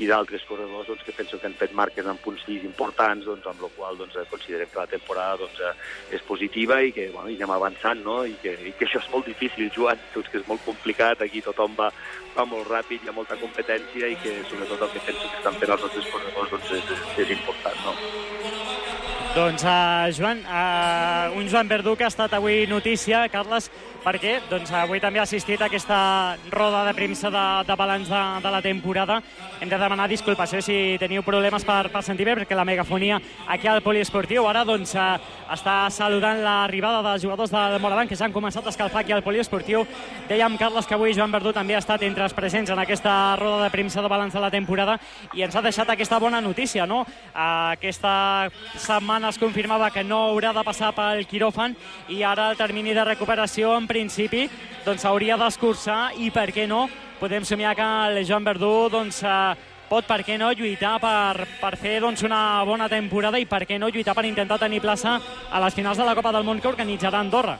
i 0.00 0.08
d'altres 0.08 0.46
corredors 0.48 0.88
doncs, 0.88 1.02
que 1.04 1.12
penso 1.12 1.38
que 1.38 1.46
han 1.46 1.56
fet 1.60 1.74
marques 1.76 2.06
en 2.08 2.18
punts 2.24 2.42
fills 2.46 2.64
importants, 2.64 3.26
doncs, 3.28 3.44
amb 3.50 3.60
la 3.66 3.68
qual 3.76 4.00
doncs, 4.00 4.16
considerem 4.32 4.70
que 4.72 4.80
la 4.80 4.88
temporada 4.88 5.42
doncs, 5.42 5.60
eh, 5.60 6.16
és 6.16 6.24
positiva 6.24 6.80
i 6.80 6.94
que 6.96 7.10
bueno, 7.12 7.28
i 7.28 7.36
anem 7.36 7.52
avançant, 7.58 8.00
no? 8.06 8.22
I 8.24 8.36
que, 8.40 8.56
i 8.64 8.72
que 8.78 8.88
això 8.88 9.02
és 9.04 9.10
molt 9.12 9.28
difícil, 9.28 9.68
Joan, 9.76 10.00
doncs, 10.14 10.32
que 10.32 10.40
és 10.40 10.48
molt 10.48 10.64
complicat, 10.64 11.20
aquí 11.20 11.44
tothom 11.44 11.76
va, 11.76 11.90
va 12.36 12.48
molt 12.48 12.70
ràpid, 12.72 13.04
hi 13.04 13.12
ha 13.12 13.16
molta 13.16 13.36
competència 13.42 14.08
i 14.08 14.16
que 14.24 14.38
sobretot 14.48 14.88
el 14.88 14.94
que 14.96 15.04
penso 15.10 15.28
que 15.28 15.42
estan 15.42 15.60
fent 15.60 15.76
els 15.76 15.84
nostres 15.88 16.08
corredors 16.14 16.56
doncs, 16.56 16.72
és, 16.80 16.96
és 17.26 17.36
important. 17.36 17.84
No? 17.84 18.89
Doncs, 19.30 19.62
uh, 19.62 20.10
Joan, 20.10 20.40
uh, 20.42 21.38
un 21.38 21.48
Joan 21.48 21.68
Verdú 21.68 21.94
que 21.94 22.02
ha 22.02 22.10
estat 22.10 22.32
avui 22.34 22.64
notícia, 22.66 23.28
Carles, 23.30 23.68
perquè 24.00 24.38
doncs, 24.48 24.70
avui 24.72 25.00
també 25.00 25.20
ha 25.20 25.26
assistit 25.26 25.60
a 25.60 25.68
aquesta 25.68 26.36
roda 26.52 26.82
de 26.86 26.94
premsa 26.96 27.30
de, 27.30 27.44
de 27.68 27.76
balanç 27.76 28.08
de, 28.08 28.20
de 28.42 28.52
la 28.52 28.62
temporada. 28.64 29.20
Hem 29.60 29.68
de 29.68 29.78
demanar 29.78 30.08
disculpes 30.08 30.54
eh, 30.56 30.62
si 30.64 30.76
teniu 31.00 31.22
problemes 31.26 31.64
per, 31.68 31.90
per 31.92 32.02
sentir 32.06 32.24
bé, 32.28 32.34
perquè 32.38 32.56
la 32.56 32.64
megafonia 32.64 33.20
aquí 33.48 33.68
al 33.68 33.82
poliesportiu 33.84 34.46
ara 34.48 34.64
doncs, 34.64 34.94
uh, 34.96 35.18
està 35.52 35.90
saludant 35.92 36.40
l'arribada 36.40 37.02
dels 37.04 37.24
jugadors 37.24 37.52
del 37.52 37.76
Morabanc 37.82 38.10
que 38.10 38.16
ja 38.16 38.24
han 38.28 38.34
començat 38.34 38.64
a 38.64 38.72
escalfar 38.72 39.02
aquí 39.02 39.12
al 39.12 39.24
poliesportiu. 39.26 39.84
Dèiem, 40.30 40.56
Carles, 40.60 40.88
que 40.88 40.96
avui 40.96 41.14
Joan 41.16 41.32
Verdú 41.34 41.52
també 41.52 41.76
ha 41.76 41.82
estat 41.84 42.02
entre 42.06 42.24
els 42.24 42.36
presents 42.36 42.72
en 42.72 42.80
aquesta 42.80 43.36
roda 43.40 43.64
de 43.64 43.70
premsa 43.74 44.00
de 44.00 44.08
balanç 44.08 44.34
de 44.36 44.44
la 44.44 44.52
temporada 44.52 44.96
i 45.36 45.44
ens 45.44 45.56
ha 45.56 45.64
deixat 45.64 45.92
aquesta 45.92 46.18
bona 46.22 46.40
notícia, 46.40 46.86
no? 46.86 47.02
Uh, 47.04 47.76
aquesta 47.76 48.48
setmana 48.78 49.28
es 49.28 49.38
confirmava 49.38 49.90
que 49.92 50.04
no 50.04 50.22
haurà 50.30 50.54
de 50.56 50.64
passar 50.64 50.94
pel 50.96 51.26
quiròfan 51.28 51.76
i 52.08 52.22
ara 52.24 52.50
el 52.50 52.58
termini 52.58 52.94
de 52.96 53.04
recuperació 53.04 53.76
en 53.76 53.89
principi 53.90 54.46
doncs 54.86 55.04
hauria 55.04 55.36
d'escurçar 55.40 56.14
i 56.22 56.30
per 56.30 56.48
què 56.54 56.68
no 56.70 56.86
podem 57.20 57.44
somiar 57.44 57.74
que 57.76 57.88
el 58.08 58.22
Joan 58.24 58.46
Verdú 58.46 58.88
doncs, 58.92 59.20
eh, 59.26 59.68
pot, 59.90 60.06
per 60.06 60.22
què 60.24 60.38
no, 60.38 60.52
lluitar 60.54 60.94
per, 61.02 61.46
per 61.60 61.74
fer 61.76 61.98
doncs, 62.00 62.22
una 62.24 62.62
bona 62.64 62.88
temporada 62.88 63.40
i 63.42 63.48
per 63.50 63.64
què 63.66 63.80
no 63.82 63.90
lluitar 63.90 64.14
per 64.14 64.28
intentar 64.28 64.60
tenir 64.62 64.80
plaça 64.80 65.18
a 65.50 65.60
les 65.64 65.74
finals 65.74 65.98
de 65.98 66.06
la 66.06 66.14
Copa 66.14 66.32
del 66.32 66.46
Món 66.46 66.62
que 66.62 66.70
organitzarà 66.70 67.20
Andorra. 67.20 67.58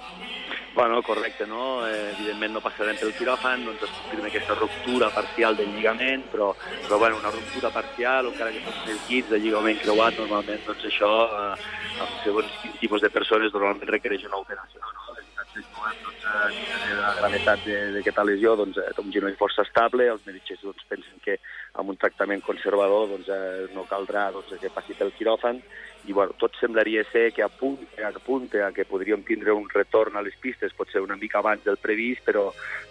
Bueno, 0.81 1.03
correcte, 1.03 1.47
no? 1.47 1.87
Eh, 1.87 2.13
evidentment 2.17 2.55
no 2.57 2.63
passarem 2.65 2.97
pel 2.97 3.11
quiròfan, 3.13 3.67
doncs 3.67 3.83
es 3.85 3.91
confirma 3.99 4.31
aquesta 4.31 4.55
ruptura 4.57 5.11
parcial 5.13 5.59
del 5.59 5.75
lligament, 5.75 6.23
però, 6.33 6.47
però 6.87 6.97
bueno, 7.03 7.19
una 7.21 7.33
ruptura 7.35 7.69
parcial, 7.69 8.31
encara 8.31 8.55
que 8.55 8.63
fossin 8.65 9.03
kits 9.05 9.29
de 9.29 9.43
lligament 9.43 9.77
creuat, 9.83 10.17
normalment 10.17 10.65
doncs 10.65 10.87
això, 10.89 11.11
eh, 11.37 11.69
amb 12.01 12.17
segons 12.25 12.57
quins 12.63 12.81
tipus 12.81 13.05
de 13.05 13.13
persones, 13.13 13.53
normalment 13.53 13.93
requereix 13.93 14.25
una 14.31 14.41
operació, 14.41 14.81
no? 14.81 15.19
Doncs, 15.51 16.25
eh, 16.25 16.97
la 16.97 17.13
gravetat 17.19 17.69
d'aquesta 17.99 18.25
lesió, 18.25 18.57
doncs, 18.57 18.81
eh, 18.81 18.97
un 19.05 19.13
genoll 19.13 19.37
força 19.37 19.67
estable, 19.69 20.09
els 20.09 20.25
metges 20.25 20.65
doncs, 20.65 20.89
pensen 20.89 21.21
que 21.21 21.37
amb 21.75 21.93
un 21.93 22.01
tractament 22.01 22.41
conservador 22.47 23.09
doncs, 23.13 23.29
eh, 23.29 23.69
no 23.77 23.85
caldrà 23.91 24.31
doncs, 24.33 24.57
que 24.63 24.73
passi 24.73 24.97
pel 24.97 25.13
quiròfan, 25.19 25.61
i 26.05 26.13
bueno, 26.13 26.33
tot 26.39 26.57
semblaria 26.61 27.05
ser 27.13 27.33
que 27.33 27.43
apunta, 27.43 28.09
apunta 28.09 28.67
a 28.67 28.73
que 28.73 28.87
podríem 28.89 29.23
tindre 29.27 29.53
un 29.53 29.69
retorn 29.69 30.17
a 30.17 30.23
les 30.25 30.37
pistes, 30.41 30.73
potser 30.77 31.03
una 31.05 31.17
mica 31.21 31.41
abans 31.41 31.63
del 31.65 31.77
previst, 31.77 32.23
però, 32.25 32.47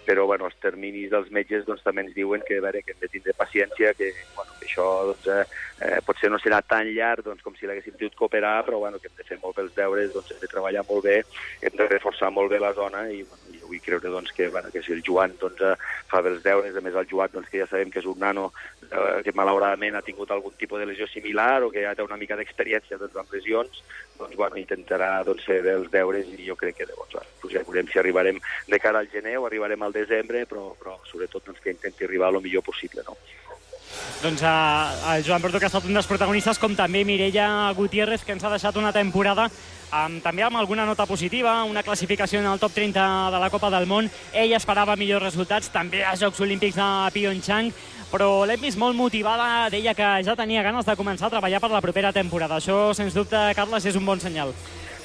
però 0.06 0.26
bueno, 0.30 0.46
els 0.46 0.58
terminis 0.62 1.10
dels 1.10 1.30
metges 1.34 1.66
doncs, 1.66 1.82
també 1.82 2.04
ens 2.06 2.14
diuen 2.14 2.44
que, 2.46 2.60
a 2.60 2.64
veure, 2.64 2.82
que 2.86 2.94
hem 2.94 3.00
de 3.02 3.10
tindre 3.10 3.34
paciència, 3.38 3.92
que, 3.98 4.12
bueno, 4.36 4.54
que 4.60 4.68
això 4.68 4.86
doncs, 5.10 5.26
eh, 5.26 5.44
eh, 5.88 5.98
potser 6.06 6.30
no 6.30 6.38
serà 6.42 6.60
tan 6.62 6.86
llarg 6.94 7.26
doncs, 7.26 7.42
com 7.42 7.56
si 7.58 7.66
l'haguéssim 7.66 7.98
tingut 7.98 8.18
cooperar, 8.18 8.60
però 8.68 8.78
bueno, 8.84 9.00
que 9.02 9.10
hem 9.10 9.18
de 9.18 9.26
fer 9.26 9.40
molt 9.42 9.58
bé 9.58 9.66
els 9.66 9.74
deures, 9.74 10.12
doncs, 10.14 10.30
hem 10.30 10.44
de 10.44 10.52
treballar 10.54 10.86
molt 10.88 11.06
bé, 11.08 11.18
hem 11.66 11.76
de 11.76 11.88
reforçar 11.90 12.30
molt 12.30 12.54
bé 12.54 12.62
la 12.62 12.74
zona 12.78 13.08
i 13.10 13.24
bueno, 13.24 13.58
jo 13.58 13.72
vull 13.72 13.82
creure 13.84 14.14
doncs, 14.14 14.32
que, 14.36 14.48
bueno, 14.54 14.70
que 14.70 14.84
si 14.86 14.94
el 14.94 15.02
Joan 15.06 15.34
doncs, 15.40 15.60
eh, 15.66 15.74
fa 16.10 16.20
bé 16.24 16.32
els 16.34 16.42
deures, 16.44 16.76
a 16.76 16.82
més 16.84 16.96
el 16.98 17.08
Joan 17.10 17.32
doncs, 17.32 17.48
que 17.50 17.60
ja 17.62 17.68
sabem 17.70 17.90
que 17.92 18.00
és 18.02 18.08
un 18.10 18.18
nano 18.22 18.50
eh, 18.88 19.20
que 19.24 19.34
malauradament 19.36 19.96
ha 19.96 20.04
tingut 20.06 20.30
algun 20.34 20.56
tipus 20.58 20.82
de 20.82 20.88
lesió 20.90 21.06
similar 21.10 21.62
o 21.64 21.70
que 21.70 21.84
ja 21.86 21.94
té 21.94 22.06
una 22.06 22.18
mica 22.20 22.38
d'experiència 22.38 22.98
doncs, 23.00 23.16
amb 23.20 23.34
lesions, 23.34 23.82
doncs, 24.18 24.36
bueno, 24.36 24.58
intentarà 24.60 25.12
doncs, 25.26 25.46
fer 25.46 25.60
bé 25.66 25.76
els 25.78 25.90
deures 25.92 26.32
i 26.36 26.48
jo 26.48 26.58
crec 26.60 26.80
que 26.80 26.88
doncs, 26.90 27.14
bueno, 27.14 27.52
ja 27.54 27.64
veurem 27.66 27.90
si 27.90 28.02
arribarem 28.02 28.40
de 28.68 28.82
cara 28.82 29.02
al 29.02 29.10
gener 29.12 29.38
o 29.38 29.46
arribarem 29.46 29.82
al 29.86 29.96
desembre, 29.96 30.44
però, 30.50 30.72
però 30.80 30.98
sobretot 31.10 31.46
doncs, 31.46 31.62
que 31.62 31.74
intenti 31.76 32.06
arribar 32.06 32.34
el 32.34 32.42
millor 32.42 32.66
possible. 32.66 33.06
No? 33.06 33.16
Doncs 34.22 34.42
eh, 34.44 35.16
el 35.16 35.24
Joan 35.24 35.40
Porto, 35.40 35.58
que 35.58 35.64
ha 35.64 35.72
estat 35.72 35.86
un 35.88 35.96
dels 35.96 36.08
protagonistes, 36.08 36.58
com 36.60 36.74
també 36.76 37.04
Mireia 37.08 37.72
Gutiérrez, 37.76 38.24
que 38.24 38.34
ens 38.36 38.44
ha 38.44 38.50
deixat 38.52 38.76
una 38.76 38.92
temporada 38.92 39.46
amb, 39.90 40.20
també 40.22 40.44
amb 40.44 40.58
alguna 40.60 40.84
nota 40.86 41.06
positiva, 41.06 41.62
una 41.64 41.82
classificació 41.82 42.40
en 42.40 42.50
el 42.50 42.60
top 42.60 42.74
30 42.76 43.30
de 43.32 43.40
la 43.40 43.50
Copa 43.50 43.70
del 43.70 43.88
Món. 43.90 44.10
Ell 44.32 44.52
esperava 44.56 44.96
millors 44.96 45.24
resultats, 45.24 45.70
també 45.72 46.04
a 46.04 46.16
Jocs 46.20 46.40
Olímpics 46.44 46.76
de 46.76 46.90
Pyeongchang, 47.14 47.72
però 48.10 48.44
l'hem 48.46 48.60
vist 48.60 48.78
molt 48.78 48.98
motivada, 48.98 49.70
deia 49.70 49.94
que 49.94 50.10
ja 50.26 50.36
tenia 50.36 50.66
ganes 50.66 50.86
de 50.86 50.98
començar 50.98 51.28
a 51.28 51.34
treballar 51.36 51.60
per 51.62 51.72
la 51.72 51.82
propera 51.82 52.12
temporada. 52.12 52.58
Això, 52.58 52.90
sens 52.94 53.14
dubte, 53.14 53.38
Carles, 53.56 53.86
és 53.86 53.98
un 53.98 54.06
bon 54.06 54.20
senyal. 54.20 54.54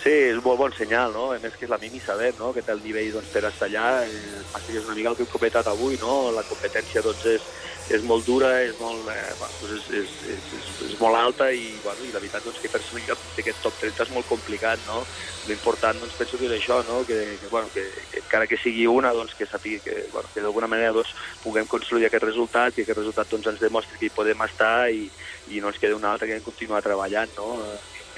Sí, 0.05 0.11
és 0.11 0.37
un 0.37 0.43
molt 0.45 0.59
bon 0.59 0.73
senyal, 0.77 1.15
no? 1.15 1.31
A 1.33 1.39
més 1.41 1.55
que 1.57 1.65
és 1.65 1.71
la 1.71 1.79
Mimi 1.81 1.97
sabem, 1.97 2.35
no?, 2.37 2.51
que 2.53 2.61
té 2.61 2.75
el 2.75 2.83
nivell 2.83 3.15
doncs, 3.15 3.31
per 3.33 3.41
estar 3.47 3.65
allà. 3.65 4.03
Eh, 4.05 4.43
és 4.69 4.83
una 4.83 4.93
mica 4.93 5.09
el 5.09 5.15
que 5.17 5.25
hem 5.25 5.31
comentat 5.31 5.65
avui, 5.71 5.97
no? 5.97 6.29
La 6.35 6.43
competència 6.45 7.01
doncs, 7.01 7.23
és, 7.25 7.47
és 7.93 8.01
molt 8.01 8.25
dura, 8.25 8.49
és 8.65 8.73
molt, 8.79 9.07
eh, 9.13 9.33
bueno, 9.37 9.53
doncs 9.61 9.75
és, 9.75 9.89
és, 10.01 10.13
és, 10.33 10.47
és, 10.57 10.69
és 10.87 10.95
molt 11.01 11.17
alta 11.19 11.51
i, 11.53 11.75
bueno, 11.83 12.05
i 12.05 12.11
la 12.13 12.21
veritat 12.21 12.45
doncs, 12.45 12.57
que 12.61 12.71
per 12.73 12.81
ser 12.81 13.03
aquest 13.03 13.61
top 13.61 13.77
30 13.81 14.07
és 14.07 14.13
molt 14.15 14.25
complicat, 14.29 14.81
no? 14.87 15.03
L'important 15.49 16.01
doncs, 16.01 16.17
penso 16.17 16.39
que 16.41 16.49
és 16.49 16.55
això, 16.57 16.81
no? 16.87 17.03
que, 17.05 17.19
que, 17.41 17.51
bueno, 17.51 17.69
que, 17.73 17.85
que 18.09 18.23
encara 18.23 18.49
que 18.49 18.59
sigui 18.63 18.87
una, 18.89 19.13
doncs, 19.13 19.35
que 19.37 19.49
sàpiga 19.51 19.83
que, 19.85 19.99
bueno, 20.13 20.31
que 20.33 20.41
d'alguna 20.41 20.71
manera 20.71 20.95
doncs, 20.97 21.13
puguem 21.45 21.69
construir 21.69 22.09
aquest 22.09 22.25
resultat 22.25 22.79
i 22.79 22.85
aquest 22.85 23.01
resultat 23.03 23.29
doncs, 23.29 23.51
ens 23.53 23.61
demostri 23.61 24.01
que 24.01 24.09
hi 24.09 24.15
podem 24.17 24.41
estar 24.47 24.89
i, 24.89 25.05
i 25.53 25.61
no 25.61 25.69
ens 25.69 25.81
queda 25.81 25.99
una 25.99 26.15
altra 26.15 26.29
que 26.31 26.41
continuar 26.45 26.81
treballant. 26.85 27.37
No? 27.37 27.59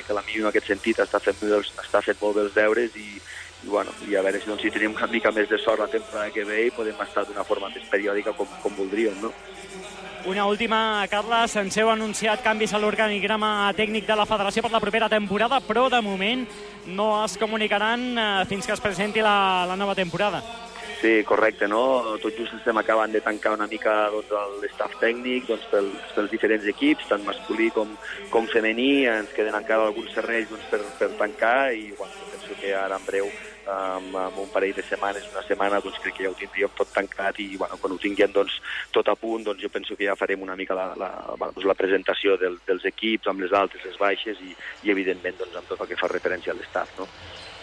Que 0.06 0.16
la 0.16 0.24
Mimi 0.26 0.44
en 0.44 0.52
aquest 0.52 0.70
sentit 0.70 1.00
està 1.04 1.20
fent, 1.24 1.42
està 1.58 2.02
fent 2.06 2.22
molt 2.22 2.38
bé 2.38 2.46
els 2.48 2.56
deures 2.56 2.96
i, 2.96 3.08
i, 3.18 3.68
bueno, 3.68 3.94
i 4.08 4.16
a 4.16 4.24
veure 4.26 4.40
si, 4.40 4.50
doncs, 4.50 4.64
si 4.64 4.72
tenim 4.74 4.96
una 4.96 5.10
mica 5.12 5.32
més 5.36 5.50
de 5.50 5.60
sort 5.62 5.84
la 5.84 5.90
temporada 5.92 6.32
que 6.32 6.46
ve 6.48 6.68
i 6.68 6.74
podem 6.76 7.00
estar 7.04 7.26
d'una 7.28 7.46
forma 7.48 7.72
més 7.74 7.88
periòdica 7.92 8.36
com, 8.38 8.50
com 8.64 8.78
voldríem, 8.78 9.18
no? 9.24 9.34
Una 10.28 10.46
última, 10.50 11.08
Carles, 11.08 11.54
ens 11.56 11.78
heu 11.80 11.88
anunciat 11.88 12.42
canvis 12.44 12.74
a 12.76 12.80
l'organigrama 12.82 13.72
tècnic 13.78 14.08
de 14.10 14.16
la 14.18 14.26
federació 14.28 14.64
per 14.66 14.74
la 14.74 14.82
propera 14.84 15.08
temporada, 15.08 15.62
però 15.64 15.86
de 15.94 16.02
moment 16.04 16.44
no 16.88 17.12
es 17.24 17.38
comunicaran 17.40 18.08
eh, 18.18 18.26
fins 18.50 18.68
que 18.68 18.76
es 18.76 18.84
presenti 18.84 19.24
la, 19.24 19.64
la 19.70 19.78
nova 19.80 19.96
temporada. 19.96 20.42
Sí, 21.02 21.24
correcte, 21.24 21.68
no? 21.70 22.18
Tot 22.18 22.34
just 22.34 22.56
estem 22.58 22.80
acabant 22.82 23.12
de 23.14 23.20
tancar 23.22 23.52
una 23.54 23.68
mica 23.70 24.08
doncs, 24.10 24.32
l'estaf 24.64 24.96
tècnic 24.98 25.46
doncs, 25.46 25.68
pels, 25.70 26.08
pels 26.16 26.32
diferents 26.32 26.66
equips, 26.72 27.06
tant 27.12 27.22
masculí 27.28 27.68
com, 27.76 27.92
com 28.34 28.48
femení. 28.50 29.06
Ens 29.12 29.36
queden 29.36 29.60
encara 29.60 29.86
alguns 29.92 30.16
serrells 30.18 30.50
doncs, 30.50 30.66
per, 30.72 30.82
per 30.98 31.12
tancar 31.20 31.70
i 31.78 31.92
bueno, 32.00 32.26
penso 32.34 32.58
que 32.58 32.74
ara 32.74 32.98
en 32.98 33.06
breu 33.06 33.30
amb, 33.70 34.16
amb 34.24 34.40
un 34.42 34.50
parell 34.50 34.74
de 34.74 34.86
setmanes, 34.88 35.28
una 35.36 35.44
setmana, 35.46 35.82
doncs 35.84 36.00
crec 36.02 36.18
que 36.18 36.26
ja 36.26 36.32
ho 36.32 36.40
tindríem 36.40 36.74
tot 36.80 36.90
tancat 36.96 37.44
i 37.44 37.52
bueno, 37.60 37.78
quan 37.78 37.94
ho 37.94 38.00
tinguem 38.02 38.34
doncs, 38.34 38.58
tot 38.96 39.12
a 39.12 39.16
punt, 39.20 39.46
doncs 39.46 39.62
jo 39.62 39.70
penso 39.70 39.96
que 40.00 40.08
ja 40.08 40.18
farem 40.18 40.42
una 40.48 40.58
mica 40.58 40.78
la, 40.78 40.88
la, 40.98 41.12
doncs, 41.44 41.62
la 41.68 41.78
presentació 41.78 42.40
del, 42.42 42.58
dels 42.66 42.90
equips 42.90 43.30
amb 43.30 43.46
les 43.46 43.54
altes, 43.54 43.86
les 43.86 44.02
baixes 44.02 44.42
i, 44.42 44.56
i 44.88 44.96
evidentment 44.96 45.38
doncs, 45.44 45.62
amb 45.62 45.70
tot 45.70 45.86
el 45.86 45.94
que 45.94 46.00
fa 46.02 46.10
referència 46.10 46.56
a 46.56 46.58
l'estat. 46.58 46.98
No? 46.98 47.06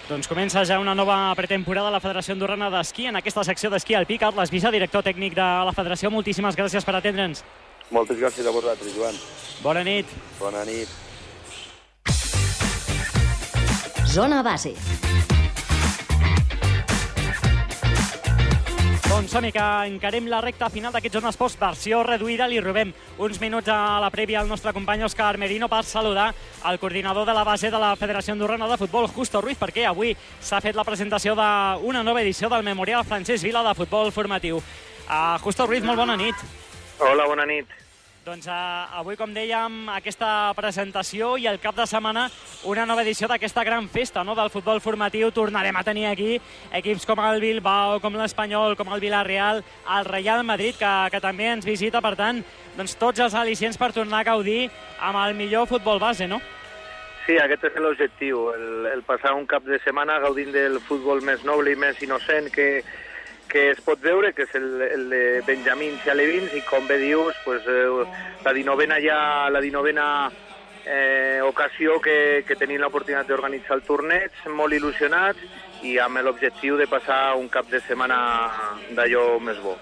Doncs 0.05 0.29
comença 0.29 0.61
ja 0.69 0.77
una 0.77 0.93
nova 0.93 1.33
pretemporada 1.33 1.89
a 1.89 1.95
la 1.95 2.01
Federació 2.01 2.35
Andorrana 2.35 2.69
d'Esquí, 2.69 3.07
en 3.09 3.17
aquesta 3.17 3.41
secció 3.49 3.71
d'esquí 3.73 3.97
al 3.97 4.05
Pic. 4.05 4.21
Carles 4.21 4.53
Visa, 4.53 4.71
director 4.71 5.01
tècnic 5.03 5.33
de 5.33 5.47
la 5.65 5.73
Federació, 5.73 6.11
moltíssimes 6.13 6.59
gràcies 6.61 6.85
per 6.85 6.99
atendre'ns. 6.99 7.41
Moltes 7.91 8.21
gràcies 8.21 8.45
a 8.45 8.53
vosaltres, 8.53 8.93
Joan. 8.93 9.17
Bona 9.65 9.85
nit. 9.85 10.13
Bona 10.39 10.65
nit. 10.69 10.93
Zona 14.13 14.43
base. 14.45 14.77
Som 19.35 19.43
que 19.51 19.59
encarem 19.59 20.29
la 20.31 20.39
recta 20.39 20.69
final 20.71 20.93
d'aquest 20.95 21.17
Zona 21.17 21.33
Esports 21.33 21.57
versió 21.59 22.05
reduïda. 22.07 22.47
Li 22.47 22.61
robem 22.63 22.93
uns 23.19 23.41
minuts 23.43 23.67
a 23.67 23.99
la 23.99 24.13
prèvia 24.15 24.39
al 24.39 24.47
nostre 24.47 24.71
company 24.71 25.03
Òscar 25.03 25.33
Merino 25.43 25.67
per 25.67 25.83
saludar 25.83 26.29
el 26.71 26.79
coordinador 26.79 27.27
de 27.27 27.35
la 27.35 27.43
base 27.43 27.67
de 27.67 27.83
la 27.83 27.97
Federació 27.99 28.39
Andorrana 28.39 28.69
de 28.71 28.79
Futbol, 28.79 29.11
Justo 29.11 29.43
Ruiz, 29.43 29.59
perquè 29.59 29.89
avui 29.91 30.15
s'ha 30.39 30.63
fet 30.63 30.79
la 30.79 30.87
presentació 30.87 31.35
d'una 31.35 32.05
nova 32.07 32.23
edició 32.23 32.49
del 32.49 32.63
Memorial 32.63 33.03
Francesc 33.03 33.43
Vila 33.43 33.67
de 33.67 33.75
Futbol 33.75 34.13
Formatiu. 34.15 34.63
Uh, 35.09 35.35
Justo 35.43 35.67
Ruiz, 35.67 35.83
molt 35.83 35.99
bona 35.99 36.15
nit. 36.15 36.47
Hola, 37.03 37.27
bona 37.27 37.43
nit. 37.43 37.84
Doncs 38.25 38.47
uh, 38.49 38.89
avui, 38.97 39.19
com 39.21 39.35
dèiem, 39.37 39.75
aquesta 39.93 40.49
presentació 40.57 41.35
i 41.37 41.45
el 41.45 41.59
cap 41.61 41.77
de 41.77 41.85
setmana 41.85 42.23
una 42.65 42.87
nova 42.89 43.03
edició 43.05 43.29
d'aquesta 43.29 43.61
gran 43.69 43.85
festa 43.93 44.23
no? 44.25 44.33
del 44.39 44.49
futbol 44.49 44.81
formatiu. 44.81 45.29
Tornarem 45.29 45.77
a 45.77 45.83
tenir 45.85 46.07
aquí 46.09 46.39
equips 46.73 47.05
com 47.05 47.21
el 47.21 47.43
Bilbao, 47.45 47.99
com 48.01 48.17
l'Espanyol, 48.17 48.79
com 48.81 48.95
el 48.95 49.05
Villarreal, 49.05 49.61
el 49.99 50.09
Real 50.09 50.41
Madrid, 50.41 50.73
que, 50.81 50.95
que 51.13 51.21
també 51.21 51.51
ens 51.53 51.69
visita. 51.69 52.01
Per 52.01 52.15
tant, 52.17 52.41
doncs 52.79 52.97
tots 52.97 53.21
els 53.21 53.37
al·licients 53.37 53.77
per 53.77 53.93
tornar 53.93 54.25
a 54.25 54.31
gaudir 54.33 54.71
amb 55.05 55.21
el 55.27 55.37
millor 55.37 55.69
futbol 55.69 56.01
base, 56.01 56.25
no? 56.25 56.41
Sí, 57.27 57.37
aquest 57.37 57.69
és 57.69 57.77
l'objectiu, 57.77 58.47
el, 58.57 58.89
el 58.89 59.05
passar 59.05 59.37
un 59.37 59.45
cap 59.49 59.69
de 59.69 59.77
setmana 59.85 60.17
gaudint 60.25 60.53
del 60.57 60.81
futbol 60.89 61.21
més 61.25 61.45
noble 61.45 61.77
i 61.77 61.77
més 61.77 62.01
innocent 62.01 62.49
que, 62.57 62.81
que 63.55 63.71
es 63.71 63.81
pot 63.87 64.01
veure, 64.03 64.33
que 64.35 64.49
és 64.49 64.55
el, 64.59 64.65
el 64.83 65.05
de 65.13 65.23
Benjamins 65.47 66.03
i 66.03 66.11
Alevins, 66.11 66.57
i 66.59 66.63
com 66.67 66.89
bé 66.91 66.97
dius, 66.99 67.37
pues, 67.45 67.63
eh, 67.71 67.87
la 68.43 68.53
19a 68.57 68.99
ja, 68.99 69.19
la 69.55 69.61
19a 69.63 70.09
eh, 70.91 71.39
ocasió 71.47 72.01
que, 72.03 72.43
que 72.49 72.59
tenim 72.59 72.83
l'oportunitat 72.83 73.31
d'organitzar 73.31 73.79
el 73.79 73.85
torneig, 73.87 74.43
molt 74.59 74.75
il·lusionats 74.75 75.87
i 75.87 76.01
amb 76.03 76.19
l'objectiu 76.27 76.81
de 76.83 76.91
passar 76.91 77.37
un 77.39 77.47
cap 77.47 77.71
de 77.71 77.79
setmana 77.87 78.19
d'allò 78.99 79.39
més 79.39 79.63
bo. 79.63 79.79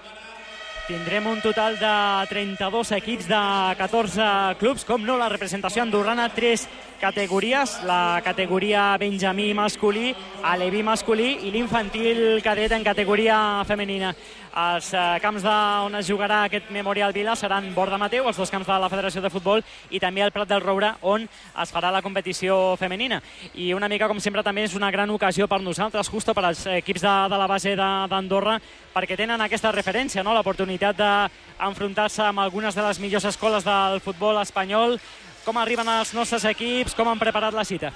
Tindrem 0.83 1.27
un 1.27 1.39
total 1.39 1.77
de 1.79 2.27
32 2.27 2.89
equips 2.91 3.29
de 3.31 3.39
14 3.79 4.57
clubs, 4.59 4.83
com 4.83 4.99
no 5.07 5.15
la 5.15 5.29
representació 5.31 5.79
andorrana, 5.79 6.25
tres 6.35 6.65
categories, 6.99 7.77
la 7.87 8.19
categoria 8.25 8.97
Benjamí 8.99 9.53
masculí, 9.55 10.11
Aleví 10.43 10.83
masculí 10.83 11.37
i 11.47 11.53
l'infantil 11.55 12.41
cadet 12.43 12.75
en 12.75 12.83
categoria 12.83 13.63
femenina. 13.63 14.11
Els 14.53 14.91
eh, 14.93 15.03
camps 15.17 15.41
de, 15.41 15.53
on 15.87 15.95
es 15.97 16.05
jugarà 16.05 16.43
aquest 16.45 16.67
Memorial 16.69 17.13
Vila 17.13 17.33
seran 17.33 17.71
Borda 17.73 17.97
Mateu, 17.97 18.27
els 18.29 18.37
dos 18.37 18.51
camps 18.53 18.67
de 18.69 18.75
la 18.77 18.89
Federació 18.91 19.23
de 19.23 19.31
Futbol, 19.33 19.63
i 19.89 19.97
també 19.99 20.21
el 20.21 20.33
Prat 20.35 20.51
del 20.51 20.61
Roure, 20.61 20.91
on 21.01 21.25
es 21.25 21.73
farà 21.73 21.89
la 21.89 22.03
competició 22.05 22.75
femenina. 22.77 23.17
I 23.57 23.71
una 23.73 23.89
mica, 23.89 24.07
com 24.11 24.21
sempre, 24.21 24.45
també 24.45 24.67
és 24.67 24.77
una 24.77 24.91
gran 24.93 25.09
ocasió 25.09 25.49
per 25.49 25.61
nosaltres, 25.63 26.11
justo 26.13 26.37
per 26.37 26.45
als 26.45 26.67
equips 26.69 27.01
de, 27.01 27.15
de 27.33 27.41
la 27.41 27.49
base 27.49 27.73
d'Andorra, 27.79 28.59
perquè 28.93 29.17
tenen 29.17 29.41
aquesta 29.41 29.73
referència, 29.73 30.21
no? 30.21 30.37
l'oportunitat 30.37 31.01
d'enfrontar-se 31.01 32.29
amb 32.29 32.45
algunes 32.45 32.77
de 32.77 32.85
les 32.85 33.01
millors 33.01 33.25
escoles 33.33 33.65
del 33.65 34.01
futbol 34.05 34.37
espanyol. 34.45 34.99
Com 35.43 35.57
arriben 35.57 35.89
els 35.97 36.13
nostres 36.13 36.45
equips? 36.45 36.93
Com 36.93 37.09
han 37.09 37.19
preparat 37.19 37.57
la 37.57 37.65
cita? 37.65 37.89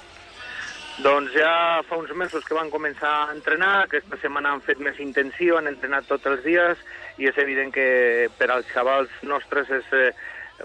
Doncs 0.98 1.30
ja 1.30 1.78
fa 1.86 1.94
uns 1.94 2.10
mesos 2.18 2.42
que 2.42 2.56
van 2.56 2.72
començar 2.74 3.10
a 3.20 3.30
entrenar, 3.30 3.84
aquesta 3.84 4.16
setmana 4.18 4.50
han 4.50 4.64
fet 4.66 4.80
més 4.82 4.98
intensiu, 4.98 5.54
han 5.54 5.70
entrenat 5.70 6.08
tots 6.10 6.26
els 6.26 6.42
dies 6.42 6.80
i 7.22 7.28
és 7.30 7.38
evident 7.38 7.70
que 7.70 8.26
per 8.38 8.48
als 8.50 8.66
xavals 8.72 9.12
nostres 9.22 9.70
és 9.76 9.92
eh, 9.94 10.10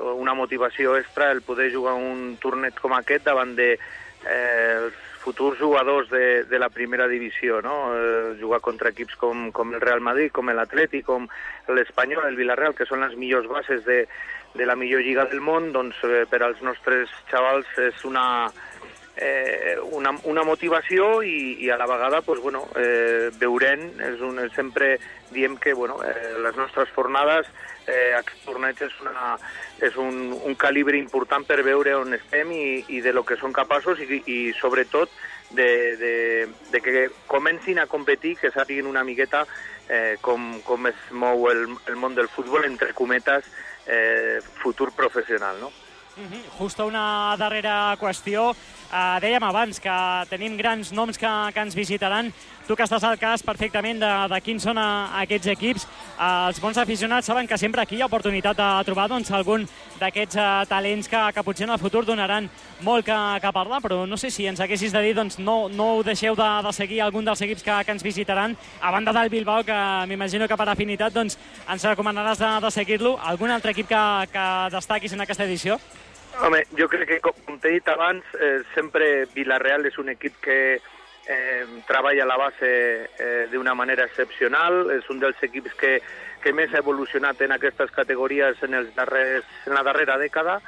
una 0.01 0.33
motivació 0.33 0.97
extra 0.97 1.29
el 1.31 1.43
poder 1.45 1.69
jugar 1.69 1.93
un 1.93 2.33
torneig 2.41 2.81
com 2.81 2.97
aquest 2.97 3.29
davant 3.29 3.53
de 3.59 3.75
eh, 3.75 4.73
els 4.79 4.97
futurs 5.21 5.59
jugadors 5.61 6.09
de, 6.09 6.43
de 6.49 6.59
la 6.59 6.71
primera 6.73 7.07
divisió, 7.07 7.61
no? 7.61 7.93
Eh, 7.93 8.33
jugar 8.41 8.59
contra 8.65 8.89
equips 8.89 9.15
com, 9.21 9.51
com 9.53 9.77
el 9.77 9.85
Real 9.85 10.01
Madrid, 10.01 10.33
com 10.33 10.49
l'Atleti, 10.49 11.03
com 11.05 11.29
l'Espanyol, 11.69 12.25
el 12.27 12.41
Villarreal, 12.41 12.73
que 12.73 12.89
són 12.89 13.05
les 13.05 13.13
millors 13.21 13.45
bases 13.47 13.85
de, 13.85 14.03
de 14.57 14.65
la 14.65 14.75
millor 14.75 15.05
lliga 15.05 15.29
del 15.29 15.45
món, 15.45 15.71
doncs 15.77 16.01
eh, 16.09 16.25
per 16.29 16.41
als 16.41 16.65
nostres 16.65 17.13
xavals 17.29 17.69
és 17.85 18.03
una, 18.09 18.25
eh, 19.15 19.77
una, 19.91 20.11
una 20.23 20.43
motivació 20.43 21.21
i, 21.23 21.57
i 21.63 21.69
a 21.69 21.77
la 21.77 21.85
vegada 21.85 22.21
pues, 22.21 22.41
bueno, 22.41 22.65
eh, 22.75 23.29
veurem, 23.39 23.91
és 24.01 24.21
un, 24.21 24.39
sempre 24.55 24.97
diem 25.31 25.57
que 25.57 25.73
bueno, 25.73 25.99
eh, 26.03 26.33
les 26.41 26.55
nostres 26.57 26.89
fornades 26.95 27.47
eh, 27.87 28.13
aquest 28.17 28.45
torneig 28.45 28.81
és, 28.81 28.95
una, 29.01 29.35
és 29.81 29.95
un, 29.97 30.33
un 30.33 30.55
calibre 30.55 30.97
important 30.97 31.45
per 31.45 31.61
veure 31.63 31.95
on 31.99 32.17
estem 32.17 32.51
i, 32.55 32.65
i 32.89 33.01
de 33.05 33.13
lo 33.13 33.25
que 33.25 33.37
són 33.37 33.53
capaços 33.53 34.01
i, 34.01 34.23
i 34.25 34.39
sobretot 34.57 35.11
de, 35.53 35.69
de, 35.97 36.15
de 36.71 36.81
que 36.81 37.09
comencin 37.27 37.77
a 37.79 37.87
competir, 37.87 38.37
que 38.41 38.49
sàpiguen 38.49 38.89
una 38.89 39.05
miqueta 39.05 39.45
eh, 39.89 40.17
com, 40.21 40.55
com 40.65 40.89
es 40.89 41.07
mou 41.11 41.49
el, 41.51 41.67
el 41.85 41.99
món 42.01 42.17
del 42.17 42.31
futbol, 42.31 42.65
entre 42.65 42.95
cometes, 42.97 43.45
eh, 43.85 44.39
futur 44.63 44.89
professional, 44.97 45.59
no? 45.61 45.69
-huh. 46.17 46.57
Justo 46.57 46.85
una 46.85 47.35
darrera 47.37 47.95
qüestió. 47.99 48.53
Uh, 48.93 49.17
dèiem 49.17 49.41
abans 49.41 49.79
que 49.81 49.93
tenim 50.29 50.53
grans 50.53 50.91
noms 50.93 51.17
que, 51.17 51.29
que 51.49 51.61
ens 51.65 51.73
visitaran. 51.73 52.27
Tu 52.67 52.75
que 52.77 52.85
estàs 52.85 53.01
al 53.03 53.17
cas 53.17 53.41
perfectament 53.41 53.97
de, 53.97 54.09
de 54.29 54.37
quins 54.45 54.61
són 54.61 54.77
uh, 54.77 55.09
aquests 55.23 55.49
equips. 55.55 55.87
Uh, 56.13 56.51
els 56.51 56.61
bons 56.61 56.77
aficionats 56.77 57.25
saben 57.25 57.49
que 57.49 57.57
sempre 57.57 57.81
aquí 57.81 57.97
hi 57.97 58.03
ha 58.03 58.09
oportunitat 58.11 58.59
de 58.59 58.67
trobar 58.85 59.07
doncs, 59.09 59.31
algun 59.33 59.65
d'aquests 59.97 60.37
uh, 60.37 60.45
talents 60.69 61.09
que, 61.09 61.23
que 61.33 61.45
potser 61.47 61.65
en 61.65 61.73
el 61.73 61.81
futur 61.81 62.03
donaran 62.05 62.51
molt 62.85 63.09
que, 63.09 63.17
que 63.41 63.53
parlar, 63.55 63.81
però 63.81 64.03
no 64.05 64.21
sé 64.21 64.29
si 64.29 64.45
ens 64.45 64.61
haguessis 64.61 64.93
de 64.93 65.01
dir 65.01 65.17
doncs, 65.17 65.39
no, 65.41 65.57
no 65.73 65.89
ho 65.95 66.05
deixeu 66.05 66.37
de, 66.37 66.51
de 66.61 66.77
seguir 66.77 67.01
algun 67.01 67.25
dels 67.25 67.41
equips 67.41 67.65
que, 67.65 67.81
que 67.87 67.97
ens 67.97 68.05
visitaran, 68.05 68.53
a 68.77 68.93
banda 68.93 69.17
del 69.17 69.33
Bilbao, 69.33 69.65
que 69.65 69.81
m'imagino 70.05 70.45
que 70.47 70.59
per 70.59 70.69
afinitat 70.69 71.17
doncs, 71.17 71.39
ens 71.65 71.89
recomanaràs 71.89 72.45
de, 72.45 72.53
de 72.61 72.73
seguir-lo. 72.77 73.17
Algun 73.17 73.57
altre 73.57 73.73
equip 73.73 73.89
que, 73.89 74.05
que 74.37 74.47
destaquis 74.77 75.17
en 75.17 75.25
aquesta 75.25 75.49
edició? 75.49 75.81
Home, 76.41 76.63
jo 76.77 76.87
crec 76.89 77.07
que, 77.09 77.19
com 77.21 77.59
t'he 77.61 77.75
dit 77.75 77.87
abans, 77.91 78.25
eh, 78.41 78.63
sempre 78.73 79.27
Villarreal 79.35 79.85
és 79.85 79.97
un 80.01 80.09
equip 80.09 80.39
que 80.41 80.57
eh, 81.27 81.65
treballa 81.87 82.23
a 82.23 82.27
la 82.27 82.37
base 82.37 82.69
eh, 83.05 83.47
d'una 83.51 83.75
manera 83.77 84.07
excepcional, 84.09 84.89
és 84.91 85.09
un 85.13 85.21
dels 85.21 85.41
equips 85.45 85.75
que, 85.79 85.93
que 86.41 86.53
més 86.53 86.73
ha 86.73 86.81
evolucionat 86.81 87.41
en 87.45 87.53
aquestes 87.53 87.93
categories 87.93 88.61
en, 88.65 88.73
els 88.73 88.89
darrers, 88.95 89.45
en 89.67 89.77
la 89.77 89.83
darrera 89.85 90.17
dècada. 90.17 90.59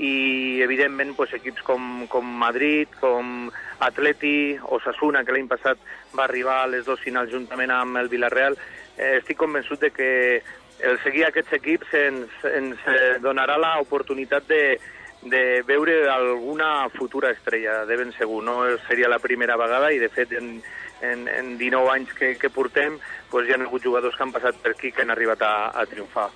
I 0.00 0.62
evidentment 0.64 1.12
pues, 1.18 1.34
equips 1.36 1.60
com, 1.66 2.06
com 2.08 2.24
Madrid, 2.24 2.88
com 3.02 3.50
Atleti, 3.84 4.56
Osasuna, 4.72 5.24
que 5.26 5.34
l'any 5.36 5.50
passat 5.50 5.82
va 6.16 6.24
arribar 6.24 6.62
a 6.62 6.70
les 6.70 6.86
dues 6.86 7.02
finals 7.04 7.32
juntament 7.34 7.74
amb 7.74 8.00
el 8.00 8.08
Villarreal, 8.08 8.56
eh, 8.96 9.18
estic 9.18 9.36
convençut 9.42 9.82
de 9.84 9.92
que 9.92 10.10
el 10.80 10.96
seguir 11.04 11.26
aquests 11.26 11.52
equips 11.58 11.92
ens, 11.98 12.32
ens 12.48 12.88
eh, 12.88 13.18
donarà 13.20 13.58
l'oportunitat 13.60 14.48
de, 14.48 14.62
de 15.22 15.62
veure 15.68 16.08
alguna 16.08 16.88
futura 16.90 17.30
estrella, 17.30 17.84
de 17.86 17.96
ben 17.96 18.12
segur. 18.16 18.42
No 18.44 18.62
seria 18.88 19.08
la 19.08 19.18
primera 19.18 19.56
vegada 19.60 19.92
i, 19.92 19.98
de 19.98 20.08
fet, 20.08 20.32
en, 20.32 20.62
en, 21.02 21.26
en 21.28 21.56
19 21.58 21.90
anys 21.92 22.14
que, 22.16 22.34
que 22.40 22.52
portem 22.52 22.98
doncs 23.30 23.48
hi 23.48 23.56
ha 23.56 23.60
hagut 23.62 23.84
jugadors 23.84 24.16
que 24.16 24.24
han 24.24 24.32
passat 24.32 24.62
per 24.62 24.74
aquí 24.74 24.92
que 24.92 25.04
han 25.04 25.12
arribat 25.12 25.42
a, 25.42 25.54
a 25.70 25.86
triomfar. 25.86 26.30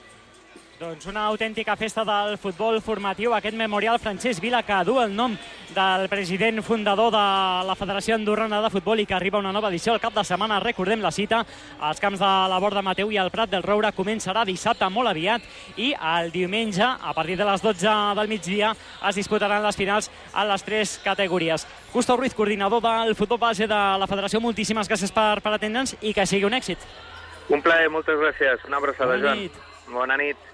Doncs 0.75 1.07
una 1.07 1.28
autèntica 1.31 1.76
festa 1.78 2.02
del 2.02 2.35
futbol 2.35 2.81
formatiu, 2.83 3.31
aquest 3.33 3.54
memorial 3.54 4.00
Francesc 4.02 4.43
Vila 4.43 4.64
que 4.66 4.81
du 4.83 4.97
el 4.99 5.12
nom 5.14 5.37
del 5.71 6.09
president 6.11 6.59
fundador 6.66 7.12
de 7.14 7.21
la 7.69 7.76
Federació 7.78 8.16
Andorrana 8.16 8.59
de 8.61 8.71
Futbol 8.75 8.99
i 8.99 9.04
que 9.07 9.14
arriba 9.14 9.38
una 9.38 9.52
nova 9.54 9.69
edició 9.71 9.93
al 9.95 10.00
cap 10.02 10.16
de 10.16 10.25
setmana. 10.26 10.59
Recordem 10.59 10.99
la 11.00 11.12
cita 11.14 11.45
als 11.78 12.00
camps 12.02 12.19
de 12.19 12.31
la 12.50 12.59
Borda 12.59 12.83
Mateu 12.83 13.12
i 13.14 13.21
el 13.23 13.31
Prat 13.31 13.52
del 13.52 13.62
Roure 13.62 13.93
començarà 13.95 14.43
dissabte 14.45 14.88
molt 14.90 15.12
aviat 15.12 15.47
i 15.78 15.93
el 15.95 16.33
diumenge, 16.35 16.83
a 16.83 17.14
partir 17.14 17.37
de 17.38 17.47
les 17.47 17.62
12 17.62 17.95
del 18.19 18.33
migdia, 18.33 18.73
es 19.09 19.14
disputaran 19.14 19.62
les 19.62 19.78
finals 19.78 20.11
en 20.35 20.49
les 20.49 20.66
tres 20.66 20.97
categories. 21.04 21.69
Gustavo 21.93 22.19
Ruiz, 22.19 22.35
coordinador 22.35 22.83
del 22.83 23.14
futbol 23.14 23.38
base 23.38 23.69
de 23.71 23.78
la 24.02 24.11
Federació, 24.11 24.43
moltíssimes 24.43 24.91
gràcies 24.91 25.15
per, 25.15 25.39
per 25.39 25.54
atendre'ns 25.54 25.95
i 26.02 26.10
que 26.13 26.26
sigui 26.26 26.50
un 26.50 26.58
èxit. 26.58 26.82
Un 27.49 27.63
plaer, 27.63 27.87
moltes 27.95 28.19
gràcies. 28.19 28.67
Una 28.67 28.82
abraçada, 28.82 29.15
Bona 29.15 29.23
Joan. 29.23 29.39
nit. 29.45 29.63
Bona 29.87 30.19
nit. 30.19 30.53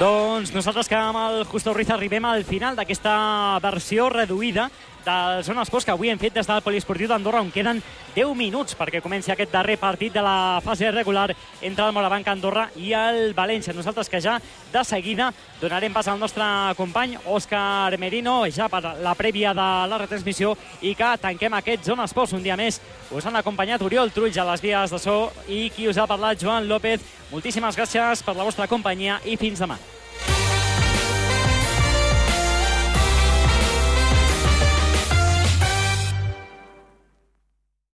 Doncs 0.00 0.54
nosaltres 0.56 0.88
que 0.88 0.96
amb 0.96 1.18
el 1.20 1.42
Justo 1.44 1.74
Ruiz 1.76 1.90
arribem 1.92 2.24
al 2.24 2.46
final 2.48 2.72
d'aquesta 2.72 3.58
versió 3.60 4.06
reduïda 4.08 4.70
del 5.04 5.44
Zona 5.44 5.62
Esports 5.62 5.86
que 5.86 5.92
avui 5.92 6.10
hem 6.10 6.18
fet 6.18 6.34
des 6.34 6.46
del 6.46 6.62
Poliesportiu 6.64 7.08
d'Andorra 7.08 7.40
on 7.40 7.50
queden 7.52 7.82
10 8.14 8.34
minuts 8.36 8.76
perquè 8.78 9.02
comenci 9.02 9.30
aquest 9.32 9.52
darrer 9.52 9.76
partit 9.78 10.12
de 10.14 10.22
la 10.24 10.60
fase 10.64 10.90
regular 10.90 11.28
entre 11.60 11.86
el 11.86 11.92
Morabanc 11.92 12.28
Andorra 12.28 12.68
i 12.76 12.92
el 12.96 13.34
València. 13.34 13.74
Nosaltres 13.76 14.08
que 14.08 14.20
ja 14.20 14.38
de 14.72 14.84
seguida 14.84 15.30
donarem 15.60 15.92
pas 15.92 16.08
al 16.08 16.18
nostre 16.18 16.44
company 16.76 17.16
Òscar 17.26 17.98
Merino 17.98 18.42
ja 18.50 18.68
per 18.68 18.82
la 19.02 19.14
prèvia 19.14 19.54
de 19.54 19.68
la 19.90 20.00
retransmissió 20.00 20.56
i 20.82 20.94
que 20.94 21.14
tanquem 21.20 21.54
aquest 21.54 21.84
Zona 21.84 22.08
Esports 22.08 22.34
un 22.34 22.42
dia 22.42 22.56
més. 22.56 22.80
Us 23.10 23.26
han 23.26 23.36
acompanyat 23.36 23.82
Oriol 23.82 24.10
Trull 24.10 24.36
a 24.38 24.50
les 24.52 24.62
vies 24.62 24.90
de 24.90 24.98
so 24.98 25.20
i 25.48 25.68
qui 25.70 25.88
us 25.88 25.98
ha 25.98 26.08
parlat 26.10 26.40
Joan 26.40 26.68
López. 26.68 27.00
Moltíssimes 27.30 27.76
gràcies 27.76 28.24
per 28.26 28.36
la 28.36 28.44
vostra 28.44 28.66
companyia 28.66 29.20
i 29.24 29.36
fins 29.36 29.60
demà. 29.60 29.78